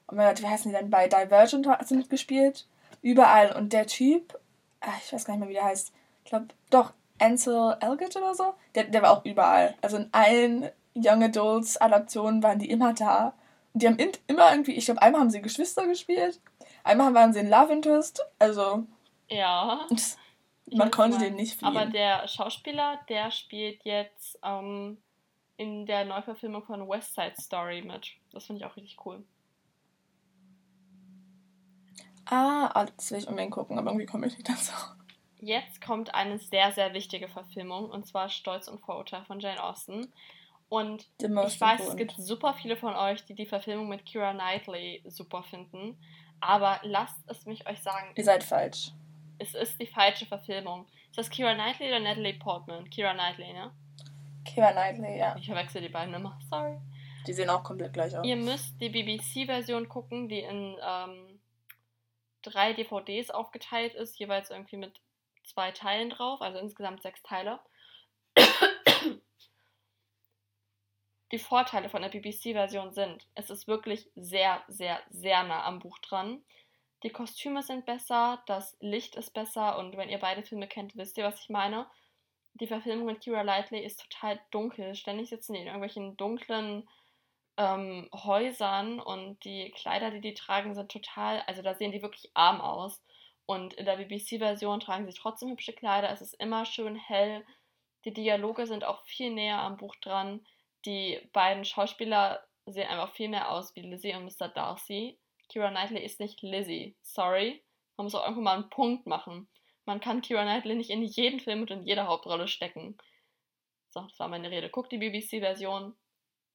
[0.09, 2.67] oh mein Gott, wie heißen die denn, bei Divergent hat sie mitgespielt.
[3.03, 3.55] Überall.
[3.55, 4.39] Und der Typ,
[4.81, 5.93] ach, ich weiß gar nicht mehr, wie der heißt,
[6.25, 9.75] ich glaube, doch, Ansel Elgott oder so, der, der war auch überall.
[9.83, 13.35] Also in allen Young Adults Adaptionen waren die immer da.
[13.75, 16.41] Und die haben in, immer irgendwie, ich glaube, einmal haben sie Geschwister gespielt,
[16.83, 18.85] einmal waren sie in Love Interest, also
[19.31, 19.87] ja.
[20.73, 21.77] Man konnte den nicht fliehen.
[21.77, 24.99] Aber der Schauspieler, der spielt jetzt ähm,
[25.57, 28.13] in der Neuverfilmung von West Side Story mit.
[28.33, 29.25] Das finde ich auch richtig cool.
[32.27, 34.73] Ah, ah, das will ich unbedingt gucken, aber irgendwie komme ich nicht dazu.
[35.41, 40.13] Jetzt kommt eine sehr, sehr wichtige Verfilmung und zwar Stolz und Vorurteil von Jane Austen.
[40.69, 45.03] Und ich weiß, es gibt super viele von euch, die die Verfilmung mit Kira Knightley
[45.09, 45.99] super finden.
[46.41, 48.13] Aber lasst es mich euch sagen.
[48.15, 48.93] Ihr seid falsch
[49.41, 50.87] es ist die falsche Verfilmung.
[51.09, 52.89] Ist das Kira Knightley oder Natalie Portman?
[52.91, 53.73] Kira Knightley, ne?
[54.45, 55.35] Kira Knightley, ja.
[55.37, 56.79] Ich verwechsel die beiden immer, sorry.
[57.27, 58.25] Die sehen auch komplett gleich aus.
[58.27, 61.41] Ihr müsst die BBC-Version gucken, die in ähm,
[62.43, 65.01] drei DVDs aufgeteilt ist, jeweils irgendwie mit
[65.45, 67.61] zwei Teilen drauf, also insgesamt sechs Teile.
[71.33, 75.99] die Vorteile von der BBC-Version sind, es ist wirklich sehr, sehr, sehr nah am Buch
[75.99, 76.43] dran.
[77.03, 81.17] Die Kostüme sind besser, das Licht ist besser und wenn ihr beide Filme kennt, wisst
[81.17, 81.87] ihr, was ich meine.
[82.55, 84.95] Die Verfilmung mit Kira Knightley ist total dunkel.
[84.95, 86.89] Ständig sitzen die in irgendwelchen dunklen
[87.57, 92.31] ähm, Häusern und die Kleider, die die tragen, sind total, also da sehen die wirklich
[92.35, 93.03] arm aus.
[93.47, 96.11] Und in der BBC-Version tragen sie trotzdem hübsche Kleider.
[96.11, 97.45] Es ist immer schön hell.
[98.05, 100.47] Die Dialoge sind auch viel näher am Buch dran.
[100.85, 104.49] Die beiden Schauspieler sehen einfach viel mehr aus wie Lizzie und Mr.
[104.49, 105.19] Darcy.
[105.51, 106.97] Kira Knightley ist nicht Lizzie.
[107.03, 107.63] Sorry.
[107.97, 109.49] Man muss auch irgendwo mal einen Punkt machen.
[109.85, 112.97] Man kann Kira Knightley nicht in jeden Film und in jeder Hauptrolle stecken.
[113.91, 114.71] So, das war meine Rede.
[114.71, 115.95] Guck die BBC-Version.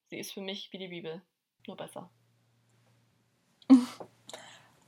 [0.07, 1.21] Sie ist für mich wie die Bibel.
[1.67, 2.09] Nur besser.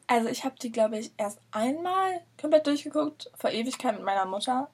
[0.10, 4.70] Also ich habe die, glaube ich, erst einmal komplett durchgeguckt, vor Ewigkeit mit meiner Mutter,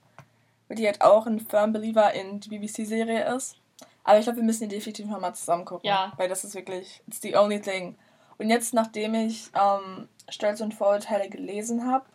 [0.68, 3.58] weil die halt auch ein Firm Believer in die BBC-Serie ist.
[4.04, 5.88] Aber ich glaube, wir müssen die definitiv nochmal zusammen gucken.
[5.88, 6.14] Ja.
[6.18, 7.98] Weil das ist wirklich, it's the only thing.
[8.38, 12.06] Und jetzt, nachdem ich ähm, Stolz und Vorurteile gelesen habe,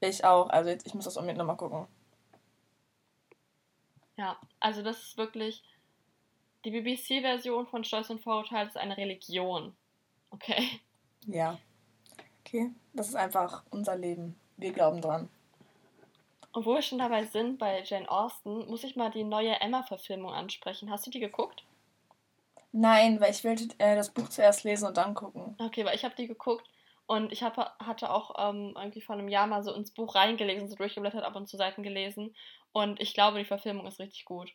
[0.00, 1.86] ich auch, also jetzt, ich muss das unbedingt nochmal gucken.
[4.16, 5.62] Ja, also das ist wirklich,
[6.64, 9.74] die BBC-Version von Stolz und Vorurteile ist eine Religion.
[10.30, 10.80] Okay?
[11.26, 11.58] Ja.
[12.40, 14.38] Okay, das ist einfach unser Leben.
[14.56, 15.28] Wir glauben dran.
[16.52, 20.32] Und wo wir schon dabei sind, bei Jane Austen, muss ich mal die neue Emma-Verfilmung
[20.32, 20.90] ansprechen.
[20.90, 21.64] Hast du die geguckt?
[22.76, 25.54] Nein, weil ich wollte äh, das Buch zuerst lesen und dann gucken.
[25.60, 26.68] Okay, weil ich habe die geguckt
[27.06, 30.68] und ich hab, hatte auch ähm, irgendwie vor einem Jahr mal so ins Buch reingelesen,
[30.68, 32.34] so durchgeblättert, ab und zu Seiten gelesen.
[32.72, 34.52] Und ich glaube, die Verfilmung ist richtig gut.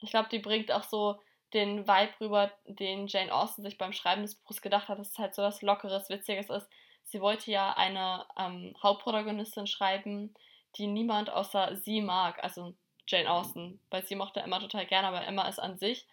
[0.00, 1.20] Ich glaube, die bringt auch so
[1.54, 5.18] den Vibe rüber, den Jane Austen sich beim Schreiben des Buches gedacht hat, dass es
[5.18, 6.68] halt so was Lockeres, Witziges ist.
[7.04, 10.34] Sie wollte ja eine ähm, Hauptprotagonistin schreiben,
[10.76, 12.74] die niemand außer sie mag, also
[13.06, 16.08] Jane Austen, weil sie mochte Emma total gerne, aber Emma ist an sich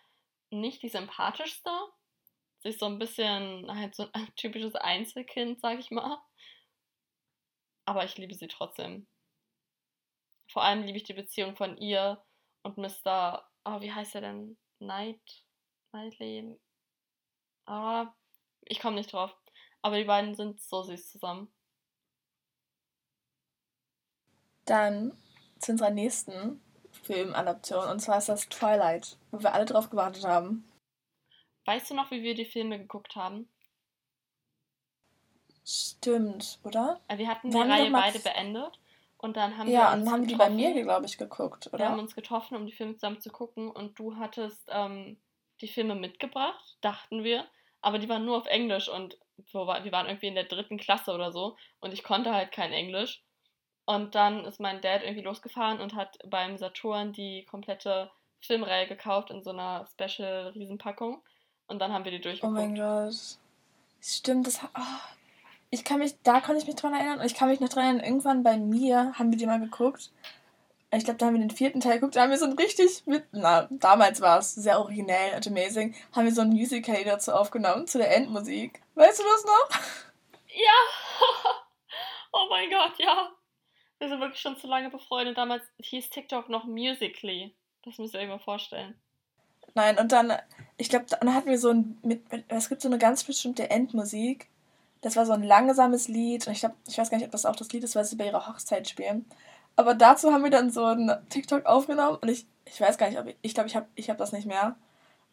[0.50, 1.72] nicht die sympathischste.
[2.60, 6.22] Sie ist so ein bisschen halt so ein typisches Einzelkind, sag ich mal.
[7.86, 9.08] Aber ich liebe sie trotzdem.
[10.52, 12.24] Vor allem liebe ich die Beziehung von ihr
[12.64, 13.48] und Mr.
[13.66, 14.58] Oh, wie heißt er denn?
[14.80, 15.46] Knight?
[15.92, 16.60] Knightley?
[17.66, 18.14] Ah,
[18.62, 19.36] ich komme nicht drauf.
[19.82, 21.54] Aber die beiden sind so süß zusammen.
[24.66, 25.18] Dann
[25.60, 26.62] zu unserer nächsten
[27.08, 30.70] Filmadaption und zwar ist das Twilight, wo wir alle drauf gewartet haben.
[31.66, 33.50] Weißt du noch, wie wir die Filme geguckt haben?
[35.66, 37.02] Stimmt, oder?
[37.08, 38.80] Äh, wir hatten die Reihe beide beendet
[39.18, 39.80] und dann haben ja, wir.
[39.80, 41.80] Ja, und dann haben die bei mir, glaube ich, geguckt, oder?
[41.80, 45.18] Wir haben uns getroffen, um die Filme zusammen zu gucken und du hattest ähm,
[45.60, 47.46] die Filme mitgebracht, dachten wir,
[47.82, 51.32] aber die waren nur auf Englisch und wir waren irgendwie in der dritten Klasse oder
[51.32, 53.24] so und ich konnte halt kein Englisch.
[53.88, 58.12] Und dann ist mein Dad irgendwie losgefahren und hat beim Saturn die komplette
[58.42, 61.22] Filmreihe gekauft in so einer Special-Riesenpackung.
[61.68, 62.52] Und dann haben wir die durchgeguckt.
[62.52, 63.16] Oh mein Gott.
[64.02, 64.60] Stimmt, das.
[64.78, 64.82] Oh,
[65.70, 67.20] ich kann mich, da konnte ich mich dran erinnern.
[67.20, 70.12] Und ich kann mich noch dran erinnern, irgendwann bei mir haben wir die mal geguckt.
[70.92, 72.18] Ich glaube, da haben wir den vierten Teil geguckt.
[72.18, 75.96] Da haben wir so ein richtig, mit, na, damals war es sehr originell und amazing,
[76.14, 78.82] haben wir so ein Musical dazu aufgenommen, zu der Endmusik.
[78.96, 79.70] Weißt du das noch?
[80.50, 81.54] Ja!
[82.34, 83.32] oh mein Gott, ja.
[84.00, 85.38] Wir sind wirklich schon zu lange befreundet.
[85.38, 87.54] Damals hieß TikTok noch Musically.
[87.84, 88.96] Das müsst ihr euch mal vorstellen.
[89.74, 90.34] Nein, und dann,
[90.78, 94.50] ich glaube, dann hatten wir so ein, mit, es gibt so eine ganz bestimmte Endmusik.
[95.02, 97.46] Das war so ein langsames Lied und ich glaube, ich weiß gar nicht, ob das
[97.46, 99.26] auch das Lied ist, weil sie bei ihrer Hochzeit spielen.
[99.76, 103.20] Aber dazu haben wir dann so ein TikTok aufgenommen und ich, ich weiß gar nicht,
[103.20, 104.76] ob ich, ich glaube, ich habe ich hab das nicht mehr.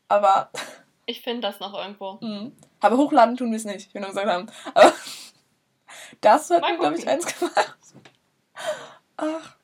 [0.09, 0.51] Aber.
[1.07, 2.19] Ich finde das noch irgendwo.
[2.23, 2.57] Mhm.
[2.81, 4.51] Aber hochladen tun wir es nicht, wie wir gesagt haben.
[4.73, 4.91] Aber
[6.23, 7.77] dazu hat glaube ich, eins gemacht.
[9.17, 9.57] Ach.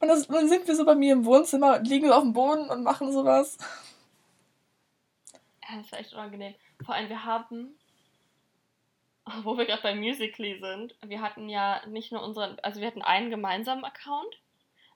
[0.00, 2.32] Und das, dann sind wir so bei mir im Wohnzimmer und liegen so auf dem
[2.32, 3.56] Boden und machen sowas.
[5.62, 6.54] Ja, das war echt unangenehm.
[6.84, 7.78] Vor allem, wir haben,
[9.42, 13.02] wo wir gerade bei Musically sind, wir hatten ja nicht nur unseren, also wir hatten
[13.02, 14.38] einen gemeinsamen Account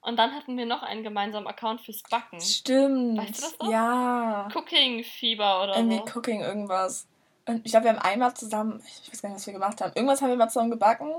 [0.01, 2.40] und dann hatten wir noch einen gemeinsamen Account fürs Backen.
[2.40, 3.18] Stimmt.
[3.18, 3.70] Weißt du das noch?
[3.70, 4.49] Ja.
[4.55, 6.18] Cooking Fieber oder Irgendwie so.
[6.18, 7.07] Cooking irgendwas.
[7.46, 9.92] Und ich glaube, wir haben einmal zusammen, ich weiß gar nicht, was wir gemacht haben.
[9.94, 11.14] Irgendwas haben wir mal zusammen gebacken.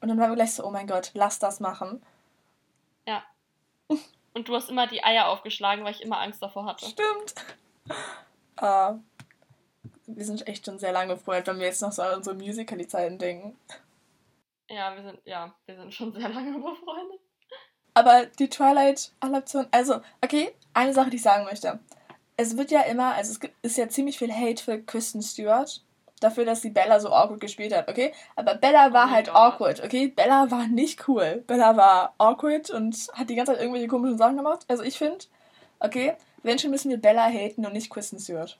[0.00, 2.02] Und dann waren wir gleich so, oh mein Gott, lass das machen.
[3.06, 3.24] Ja.
[3.88, 6.86] Und du hast immer die Eier aufgeschlagen, weil ich immer Angst davor hatte.
[6.86, 7.34] Stimmt.
[8.60, 8.98] Uh,
[10.06, 13.18] wir sind echt schon sehr lange befreundet, wenn wir jetzt noch so an unsere Musical.ly-Zeiten
[13.18, 13.58] denken.
[14.68, 17.20] Ja, wir sind, ja, wir sind schon sehr lange befreundet.
[17.94, 21.78] Aber die Twilight-Adaption, also, okay, eine Sache, die ich sagen möchte.
[22.36, 25.82] Es wird ja immer, also es gibt, ist ja ziemlich viel Hate für Kristen Stewart
[26.20, 28.12] dafür, dass sie Bella so awkward gespielt hat, okay?
[28.36, 29.36] Aber Bella war oh halt God.
[29.36, 30.08] awkward, okay?
[30.08, 31.44] Bella war nicht cool.
[31.46, 34.64] Bella war awkward und hat die ganze Zeit irgendwelche komischen Sachen gemacht.
[34.68, 35.24] Also ich finde,
[35.80, 38.58] okay, wenn schon müssen wir Bella haten und nicht Kristen Stewart.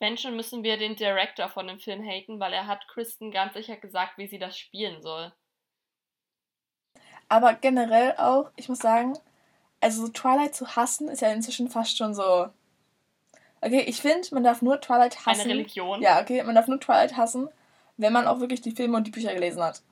[0.00, 3.54] Wenn schon müssen wir den Director von dem Film haten, weil er hat Kristen ganz
[3.54, 5.32] sicher gesagt, wie sie das spielen soll.
[7.28, 9.18] Aber generell auch, ich muss sagen,
[9.80, 12.48] also Twilight zu hassen ist ja inzwischen fast schon so
[13.60, 15.40] Okay, ich finde, man darf nur Twilight hassen.
[15.40, 16.00] Eine Religion.
[16.00, 17.48] Ja, okay, man darf nur Twilight hassen,
[17.96, 19.82] wenn man auch wirklich die Filme und die Bücher gelesen hat.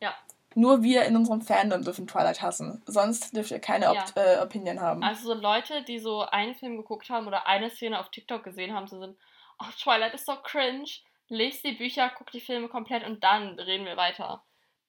[0.00, 0.14] Ja.
[0.54, 2.82] Nur wir in unserem Fandom dürfen Twilight hassen.
[2.86, 4.04] Sonst dürft ihr keine ja.
[4.16, 5.02] äh, Opinion haben.
[5.02, 8.74] Also so Leute, die so einen Film geguckt haben oder eine Szene auf TikTok gesehen
[8.74, 9.16] haben, so sind,
[9.60, 10.90] oh, Twilight ist so cringe.
[11.28, 14.42] Lest die Bücher, guck die Filme komplett und dann reden wir weiter.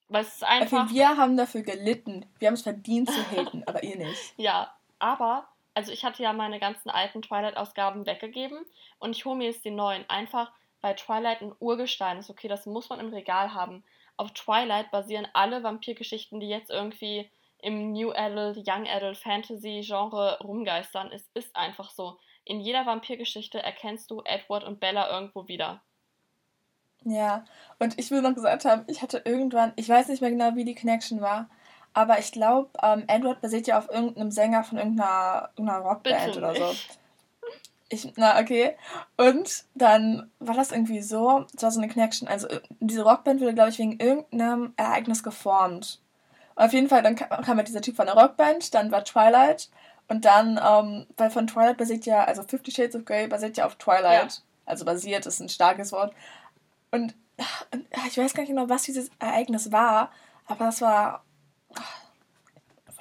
[0.09, 0.85] Weil es ist einfach.
[0.85, 2.25] Okay, wir haben dafür gelitten.
[2.39, 4.33] Wir haben es verdient zu haten, aber ihr nicht.
[4.37, 8.65] Ja, aber also ich hatte ja meine ganzen alten Twilight-Ausgaben weggegeben
[8.99, 10.09] und ich hole mir jetzt die neuen.
[10.09, 10.51] Einfach,
[10.81, 12.29] weil Twilight ein Urgestein ist.
[12.29, 13.83] Okay, das muss man im Regal haben.
[14.17, 21.11] Auf Twilight basieren alle Vampirgeschichten, die jetzt irgendwie im New Adult, Young Adult, Fantasy-Genre rumgeistern.
[21.11, 22.17] Es ist einfach so.
[22.43, 25.81] In jeder Vampirgeschichte erkennst du Edward und Bella irgendwo wieder.
[27.03, 27.45] Ja,
[27.79, 30.65] und ich will noch gesagt haben, ich hatte irgendwann, ich weiß nicht mehr genau, wie
[30.65, 31.49] die Connection war,
[31.93, 36.55] aber ich glaube, ähm, Edward basiert ja auf irgendeinem Sänger von irgendeiner, irgendeiner Rockband oder
[36.55, 36.73] so.
[37.89, 38.77] Ich, na, okay.
[39.17, 42.29] Und dann war das irgendwie so, es war so eine Connection.
[42.29, 42.47] Also,
[42.79, 45.99] diese Rockband wurde, glaube ich, wegen irgendeinem Ereignis geformt.
[46.55, 49.03] Und auf jeden Fall, dann kam, kam halt dieser Typ von der Rockband, dann war
[49.03, 49.69] Twilight.
[50.07, 53.65] Und dann, ähm, weil von Twilight basiert ja, also Fifty Shades of Grey basiert ja
[53.65, 54.33] auf Twilight.
[54.33, 54.43] Ja.
[54.65, 56.13] Also basiert ist ein starkes Wort.
[56.91, 57.13] Und,
[57.73, 60.11] und ich weiß gar nicht genau, was dieses Ereignis war,
[60.47, 61.23] aber das war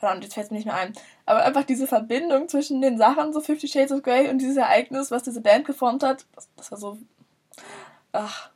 [0.00, 0.92] verdammt, jetzt fällt es mir nicht mehr ein.
[1.26, 5.10] Aber einfach diese Verbindung zwischen den Sachen, so Fifty Shades of Grey und dieses Ereignis,
[5.10, 6.98] was diese Band geformt hat, das, das war so.
[8.12, 8.50] Ach.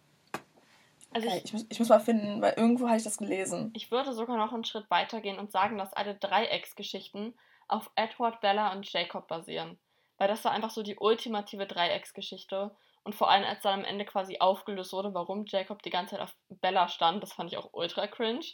[1.12, 3.70] Also ich, ich, muss, ich muss mal finden, weil irgendwo habe ich das gelesen.
[3.74, 7.34] Ich würde sogar noch einen Schritt weiter gehen und sagen, dass alle Dreiecksgeschichten
[7.68, 9.78] auf Edward, Bella und Jacob basieren.
[10.18, 12.74] Weil das war einfach so die ultimative Dreiecksgeschichte.
[13.04, 16.24] Und vor allem, als dann am Ende quasi aufgelöst wurde, warum Jacob die ganze Zeit
[16.24, 18.46] auf Bella stand, das fand ich auch ultra cringe.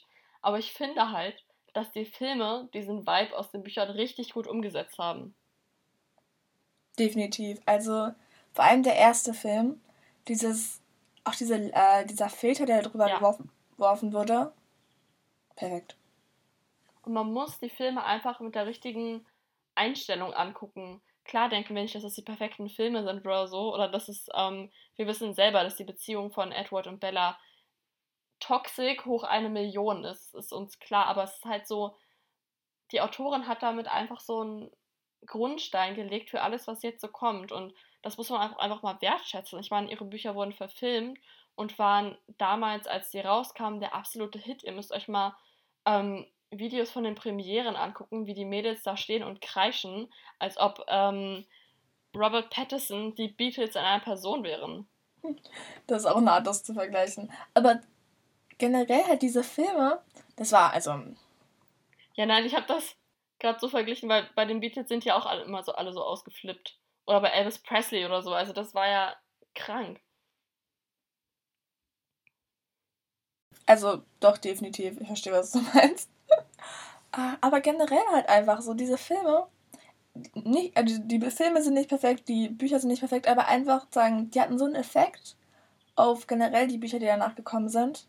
[0.42, 4.98] Aber ich finde halt, dass die Filme diesen Vibe aus den Büchern richtig gut umgesetzt
[4.98, 5.34] haben.
[6.98, 7.60] Definitiv.
[7.66, 8.12] Also
[8.52, 9.80] vor allem der erste Film,
[10.28, 10.80] dieses,
[11.24, 13.16] auch diese, äh, dieser Filter, der drüber ja.
[13.16, 14.52] geworfen, geworfen wurde.
[15.56, 15.96] Perfekt.
[17.02, 19.26] Und man muss die Filme einfach mit der richtigen
[19.74, 21.00] Einstellung angucken.
[21.24, 24.28] Klar denken wir nicht, dass das die perfekten Filme sind oder so, oder dass es,
[24.34, 27.38] ähm, wir wissen selber, dass die Beziehung von Edward und Bella
[28.40, 31.94] toxisch hoch eine Million ist, ist uns klar, aber es ist halt so,
[32.92, 34.70] die Autorin hat damit einfach so einen
[35.26, 39.60] Grundstein gelegt für alles, was jetzt so kommt und das muss man einfach mal wertschätzen.
[39.60, 41.18] Ich meine, ihre Bücher wurden verfilmt
[41.54, 44.62] und waren damals, als sie rauskamen, der absolute Hit.
[44.62, 45.36] Ihr müsst euch mal
[45.84, 50.84] ähm, Videos von den Premieren angucken, wie die Mädels da stehen und kreischen, als ob
[50.88, 51.44] ähm,
[52.16, 54.88] Robert Pattinson die Beatles in einer Person wären.
[55.86, 57.30] Das ist auch nah, das zu vergleichen.
[57.52, 57.80] Aber
[58.60, 60.00] generell halt diese Filme,
[60.36, 60.92] das war also.
[62.14, 62.94] Ja, nein, ich habe das
[63.40, 66.04] gerade so verglichen, weil bei den Beatles sind ja auch alle, immer so alle so
[66.04, 66.78] ausgeflippt.
[67.06, 68.32] Oder bei Elvis Presley oder so.
[68.32, 69.16] Also das war ja
[69.54, 70.00] krank.
[73.66, 75.00] Also doch, definitiv.
[75.00, 76.10] Ich verstehe, was du meinst.
[77.12, 79.46] Ah, aber generell halt einfach so, diese Filme,
[80.34, 84.30] nicht, also die Filme sind nicht perfekt, die Bücher sind nicht perfekt, aber einfach sagen,
[84.30, 85.36] die hatten so einen Effekt
[85.96, 88.06] auf generell die Bücher, die danach gekommen sind.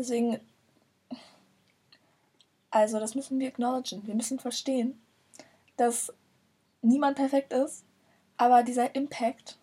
[0.00, 0.40] Deswegen,
[2.70, 4.06] also das müssen wir acknowledgen.
[4.06, 4.98] Wir müssen verstehen,
[5.76, 6.10] dass
[6.80, 7.84] niemand perfekt ist,
[8.38, 9.58] aber dieser Impact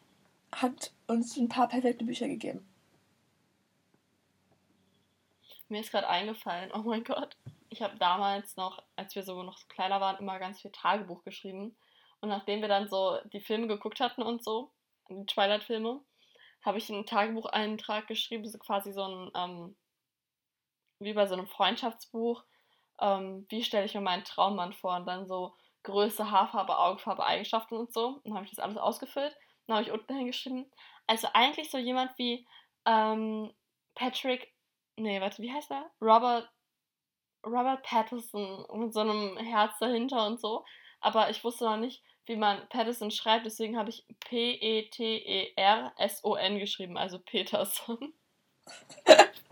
[0.52, 2.72] hat uns ein paar perfekte Bücher gegeben.
[5.70, 7.36] Mir ist gerade eingefallen, oh mein Gott,
[7.70, 11.76] ich habe damals noch, als wir so noch kleiner waren, immer ganz viel Tagebuch geschrieben.
[12.22, 14.70] Und nachdem wir dann so die Filme geguckt hatten und so,
[15.10, 16.00] die Twilight-Filme,
[16.62, 19.76] habe ich einen Tagebucheintrag geschrieben, so quasi so ein, ähm,
[21.00, 22.44] wie bei so einem Freundschaftsbuch,
[23.00, 27.76] ähm, wie stelle ich mir meinen Traummann vor und dann so Größe, Haarfarbe, Augenfarbe, Eigenschaften
[27.76, 28.20] und so.
[28.24, 29.36] Dann habe ich das alles ausgefüllt.
[29.68, 30.72] Dann habe ich unten hingeschrieben,
[31.08, 32.48] also eigentlich so jemand wie
[32.86, 33.54] ähm,
[33.96, 34.54] Patrick,
[34.96, 35.90] nee, warte, wie heißt er?
[36.02, 36.50] Robert
[37.46, 40.66] Robert Pattinson mit so einem Herz dahinter und so.
[41.00, 45.00] Aber ich wusste noch nicht, wie man Patterson schreibt, deswegen habe ich P-E-T-E-R-S-O-N
[46.60, 48.14] geschrieben, also Peterson.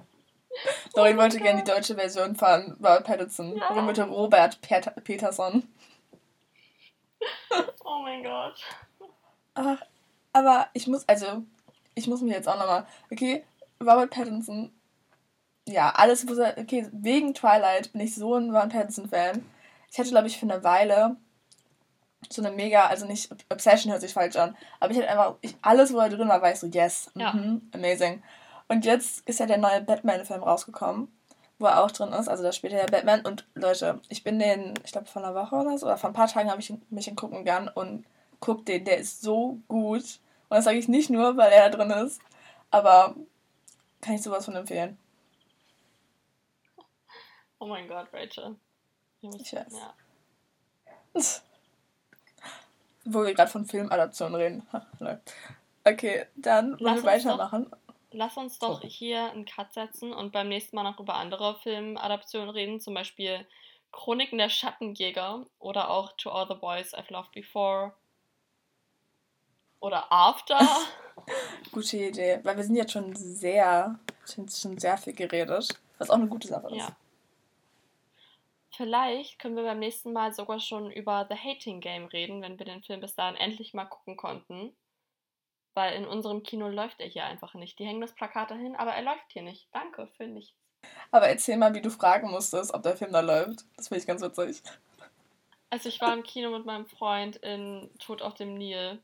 [0.93, 3.57] Doch, ich wollte gerne die deutsche Version von Robert Pattinson.
[3.57, 3.69] Ja.
[3.69, 5.67] Warum bitte Robert Pet Peterson?
[7.83, 8.61] oh mein Gott.
[9.55, 9.81] Ach,
[10.33, 11.43] aber ich muss, also,
[11.95, 13.43] ich muss mich jetzt auch nochmal, okay,
[13.81, 14.71] Robert Pattinson
[15.67, 19.43] ja, alles, wo er, okay, wegen Twilight bin ich so ein Van Pattinson-Fan.
[19.91, 21.17] Ich hatte, glaube ich, für eine Weile
[22.29, 25.55] so eine mega, also nicht, Obsession hört sich falsch an, aber ich hatte einfach, ich,
[25.61, 27.33] alles, wo er drin war, war ich so, yes, ja.
[27.33, 28.23] mm amazing.
[28.67, 31.07] Und jetzt ist ja der neue Batman-Film rausgekommen,
[31.59, 34.39] wo er auch drin ist, also da spielt er ja Batman und Leute, ich bin
[34.39, 36.73] den, ich glaube, vor einer Woche oder so, oder vor ein paar Tagen habe ich
[36.89, 38.05] mich in gucken gern und
[38.39, 40.19] guck den, der ist so gut.
[40.49, 42.21] Und das sage ich nicht nur, weil er da drin ist,
[42.71, 43.15] aber
[44.01, 44.97] kann ich sowas von empfehlen.
[47.59, 48.55] Oh mein Gott, Rachel.
[49.21, 49.73] Ich weiß.
[49.73, 49.93] Ja.
[53.05, 54.67] Wo wir gerade von Filmadaptionen reden.
[55.85, 57.67] okay, dann wollen wir weitermachen.
[57.69, 57.84] Doch,
[58.15, 58.87] lass uns doch oh.
[58.87, 63.45] hier einen Cut setzen und beim nächsten Mal noch über andere Filmadaptionen reden, zum Beispiel
[63.91, 67.93] Chroniken der Schattenjäger oder auch To All the Boys I've Loved Before
[69.79, 70.59] oder After.
[71.71, 76.27] Gute Idee, weil wir sind jetzt schon sehr, schon sehr viel geredet, was auch eine
[76.27, 76.75] gute Sache ist.
[76.75, 76.95] Ja.
[78.71, 82.65] Vielleicht können wir beim nächsten Mal sogar schon über The Hating Game reden, wenn wir
[82.65, 84.75] den Film bis dahin endlich mal gucken konnten.
[85.75, 87.77] Weil in unserem Kino läuft er hier einfach nicht.
[87.77, 89.67] Die hängen das Plakat dahin, aber er läuft hier nicht.
[89.71, 90.57] Danke für nichts.
[91.11, 93.65] Aber erzähl mal, wie du fragen musstest, ob der Film da läuft.
[93.75, 94.63] Das finde ich ganz witzig.
[95.69, 99.01] Also ich war im Kino mit meinem Freund in Tod auf dem Nil.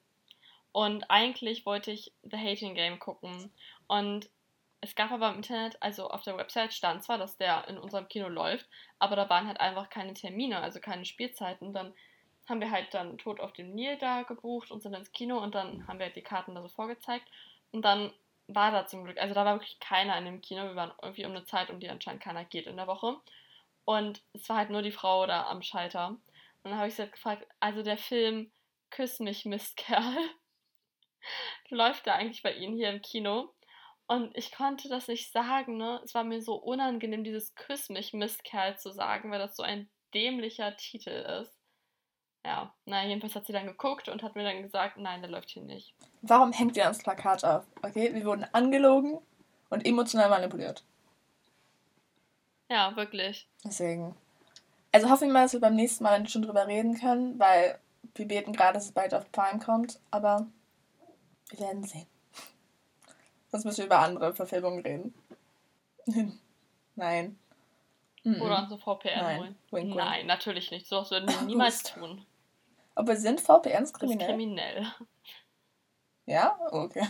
[0.71, 3.51] Und eigentlich wollte ich The Hating Game gucken.
[3.87, 4.29] Und
[4.79, 8.07] es gab aber im Internet, also auf der Website stand zwar, dass der in unserem
[8.07, 8.67] Kino läuft,
[8.97, 11.73] aber da waren halt einfach keine Termine, also keine Spielzeiten.
[11.73, 11.93] Dann
[12.47, 15.55] haben wir halt dann Tod auf dem Nil da gebucht und sind ins Kino und
[15.55, 17.27] dann haben wir halt die Karten da so vorgezeigt.
[17.71, 18.11] Und dann
[18.47, 20.63] war da zum Glück, also da war wirklich keiner in dem Kino.
[20.63, 23.17] Wir waren irgendwie um eine Zeit, um die anscheinend keiner geht in der Woche.
[23.85, 26.09] Und es war halt nur die Frau da am Schalter.
[26.09, 26.19] Und
[26.71, 28.51] dann habe ich sie halt gefragt, also der Film
[28.89, 30.17] Küss mich, Mistkerl,
[31.69, 33.53] läuft da eigentlich bei Ihnen hier im Kino?
[34.07, 36.01] Und ich konnte das nicht sagen, ne?
[36.03, 39.89] Es war mir so unangenehm, dieses Küss mich, Mistkerl zu sagen, weil das so ein
[40.13, 41.60] dämlicher Titel ist.
[42.43, 45.49] Ja, naja, jedenfalls hat sie dann geguckt und hat mir dann gesagt, nein, der läuft
[45.49, 45.93] hier nicht.
[46.21, 47.65] Warum hängt ihr ans Plakat auf?
[47.83, 49.19] Okay, wir wurden angelogen
[49.69, 50.83] und emotional manipuliert.
[52.69, 53.47] Ja, wirklich.
[53.63, 54.15] Deswegen.
[54.91, 57.79] Also hoffen wir mal, dass wir beim nächsten Mal schon drüber reden können, weil
[58.15, 60.47] wir beten gerade, dass es bald auf Prime kommt, aber
[61.49, 62.07] wir werden sehen.
[63.51, 65.13] Sonst müssen wir über andere Verfilmungen reden.
[66.95, 67.37] Nein.
[68.23, 69.39] Oder unsere VPN Nein.
[69.39, 69.55] holen.
[69.71, 69.95] Wink, wink.
[69.95, 70.87] Nein, natürlich nicht.
[70.87, 72.25] So was würden wir niemals tun.
[73.01, 74.27] Aber sind VPNs kriminell?
[74.27, 74.93] kriminell.
[76.27, 76.55] Ja?
[76.69, 77.07] Okay.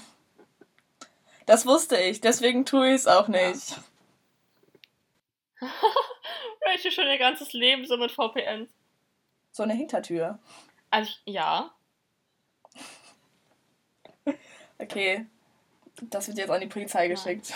[1.46, 3.78] Das wusste ich, deswegen tue ich es auch nicht.
[6.66, 8.70] Rachel schon ihr ganzes Leben so mit VPNs.
[9.52, 10.40] So eine Hintertür.
[10.92, 11.74] Also, ja.
[14.80, 15.26] Okay.
[16.04, 17.54] Das wird jetzt an die Polizei geschickt.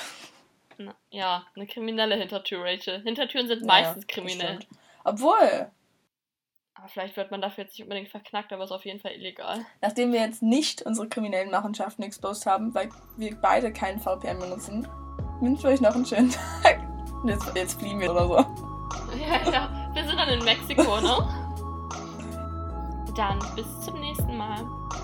[0.77, 3.01] Na, ja, eine kriminelle Hintertür, Rachel.
[3.03, 4.59] Hintertüren sind Ja, meistens kriminell.
[5.05, 5.71] Obwohl,
[6.87, 9.65] vielleicht wird man dafür jetzt nicht unbedingt verknackt, aber ist auf jeden Fall illegal.
[9.81, 14.87] nachdem wir jetzt nicht unsere kriminellen Machenschaften exposed haben, weil wir beide keinen VPN benutzen,
[15.41, 16.29] wünschen wir euch noch einen schönen
[16.63, 16.79] Tag.
[17.23, 18.37] Und Jetzt, jetzt fliehen wir oder so.
[19.17, 19.89] Ja, ja.
[19.93, 21.27] Wir sind dann in Mexiko, ne?
[23.15, 24.57] Dann bis zum nächsten Mal.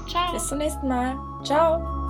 [0.09, 0.33] Ciao.
[0.33, 1.15] Bis zum nächsten Mal.
[1.45, 2.00] Ciao.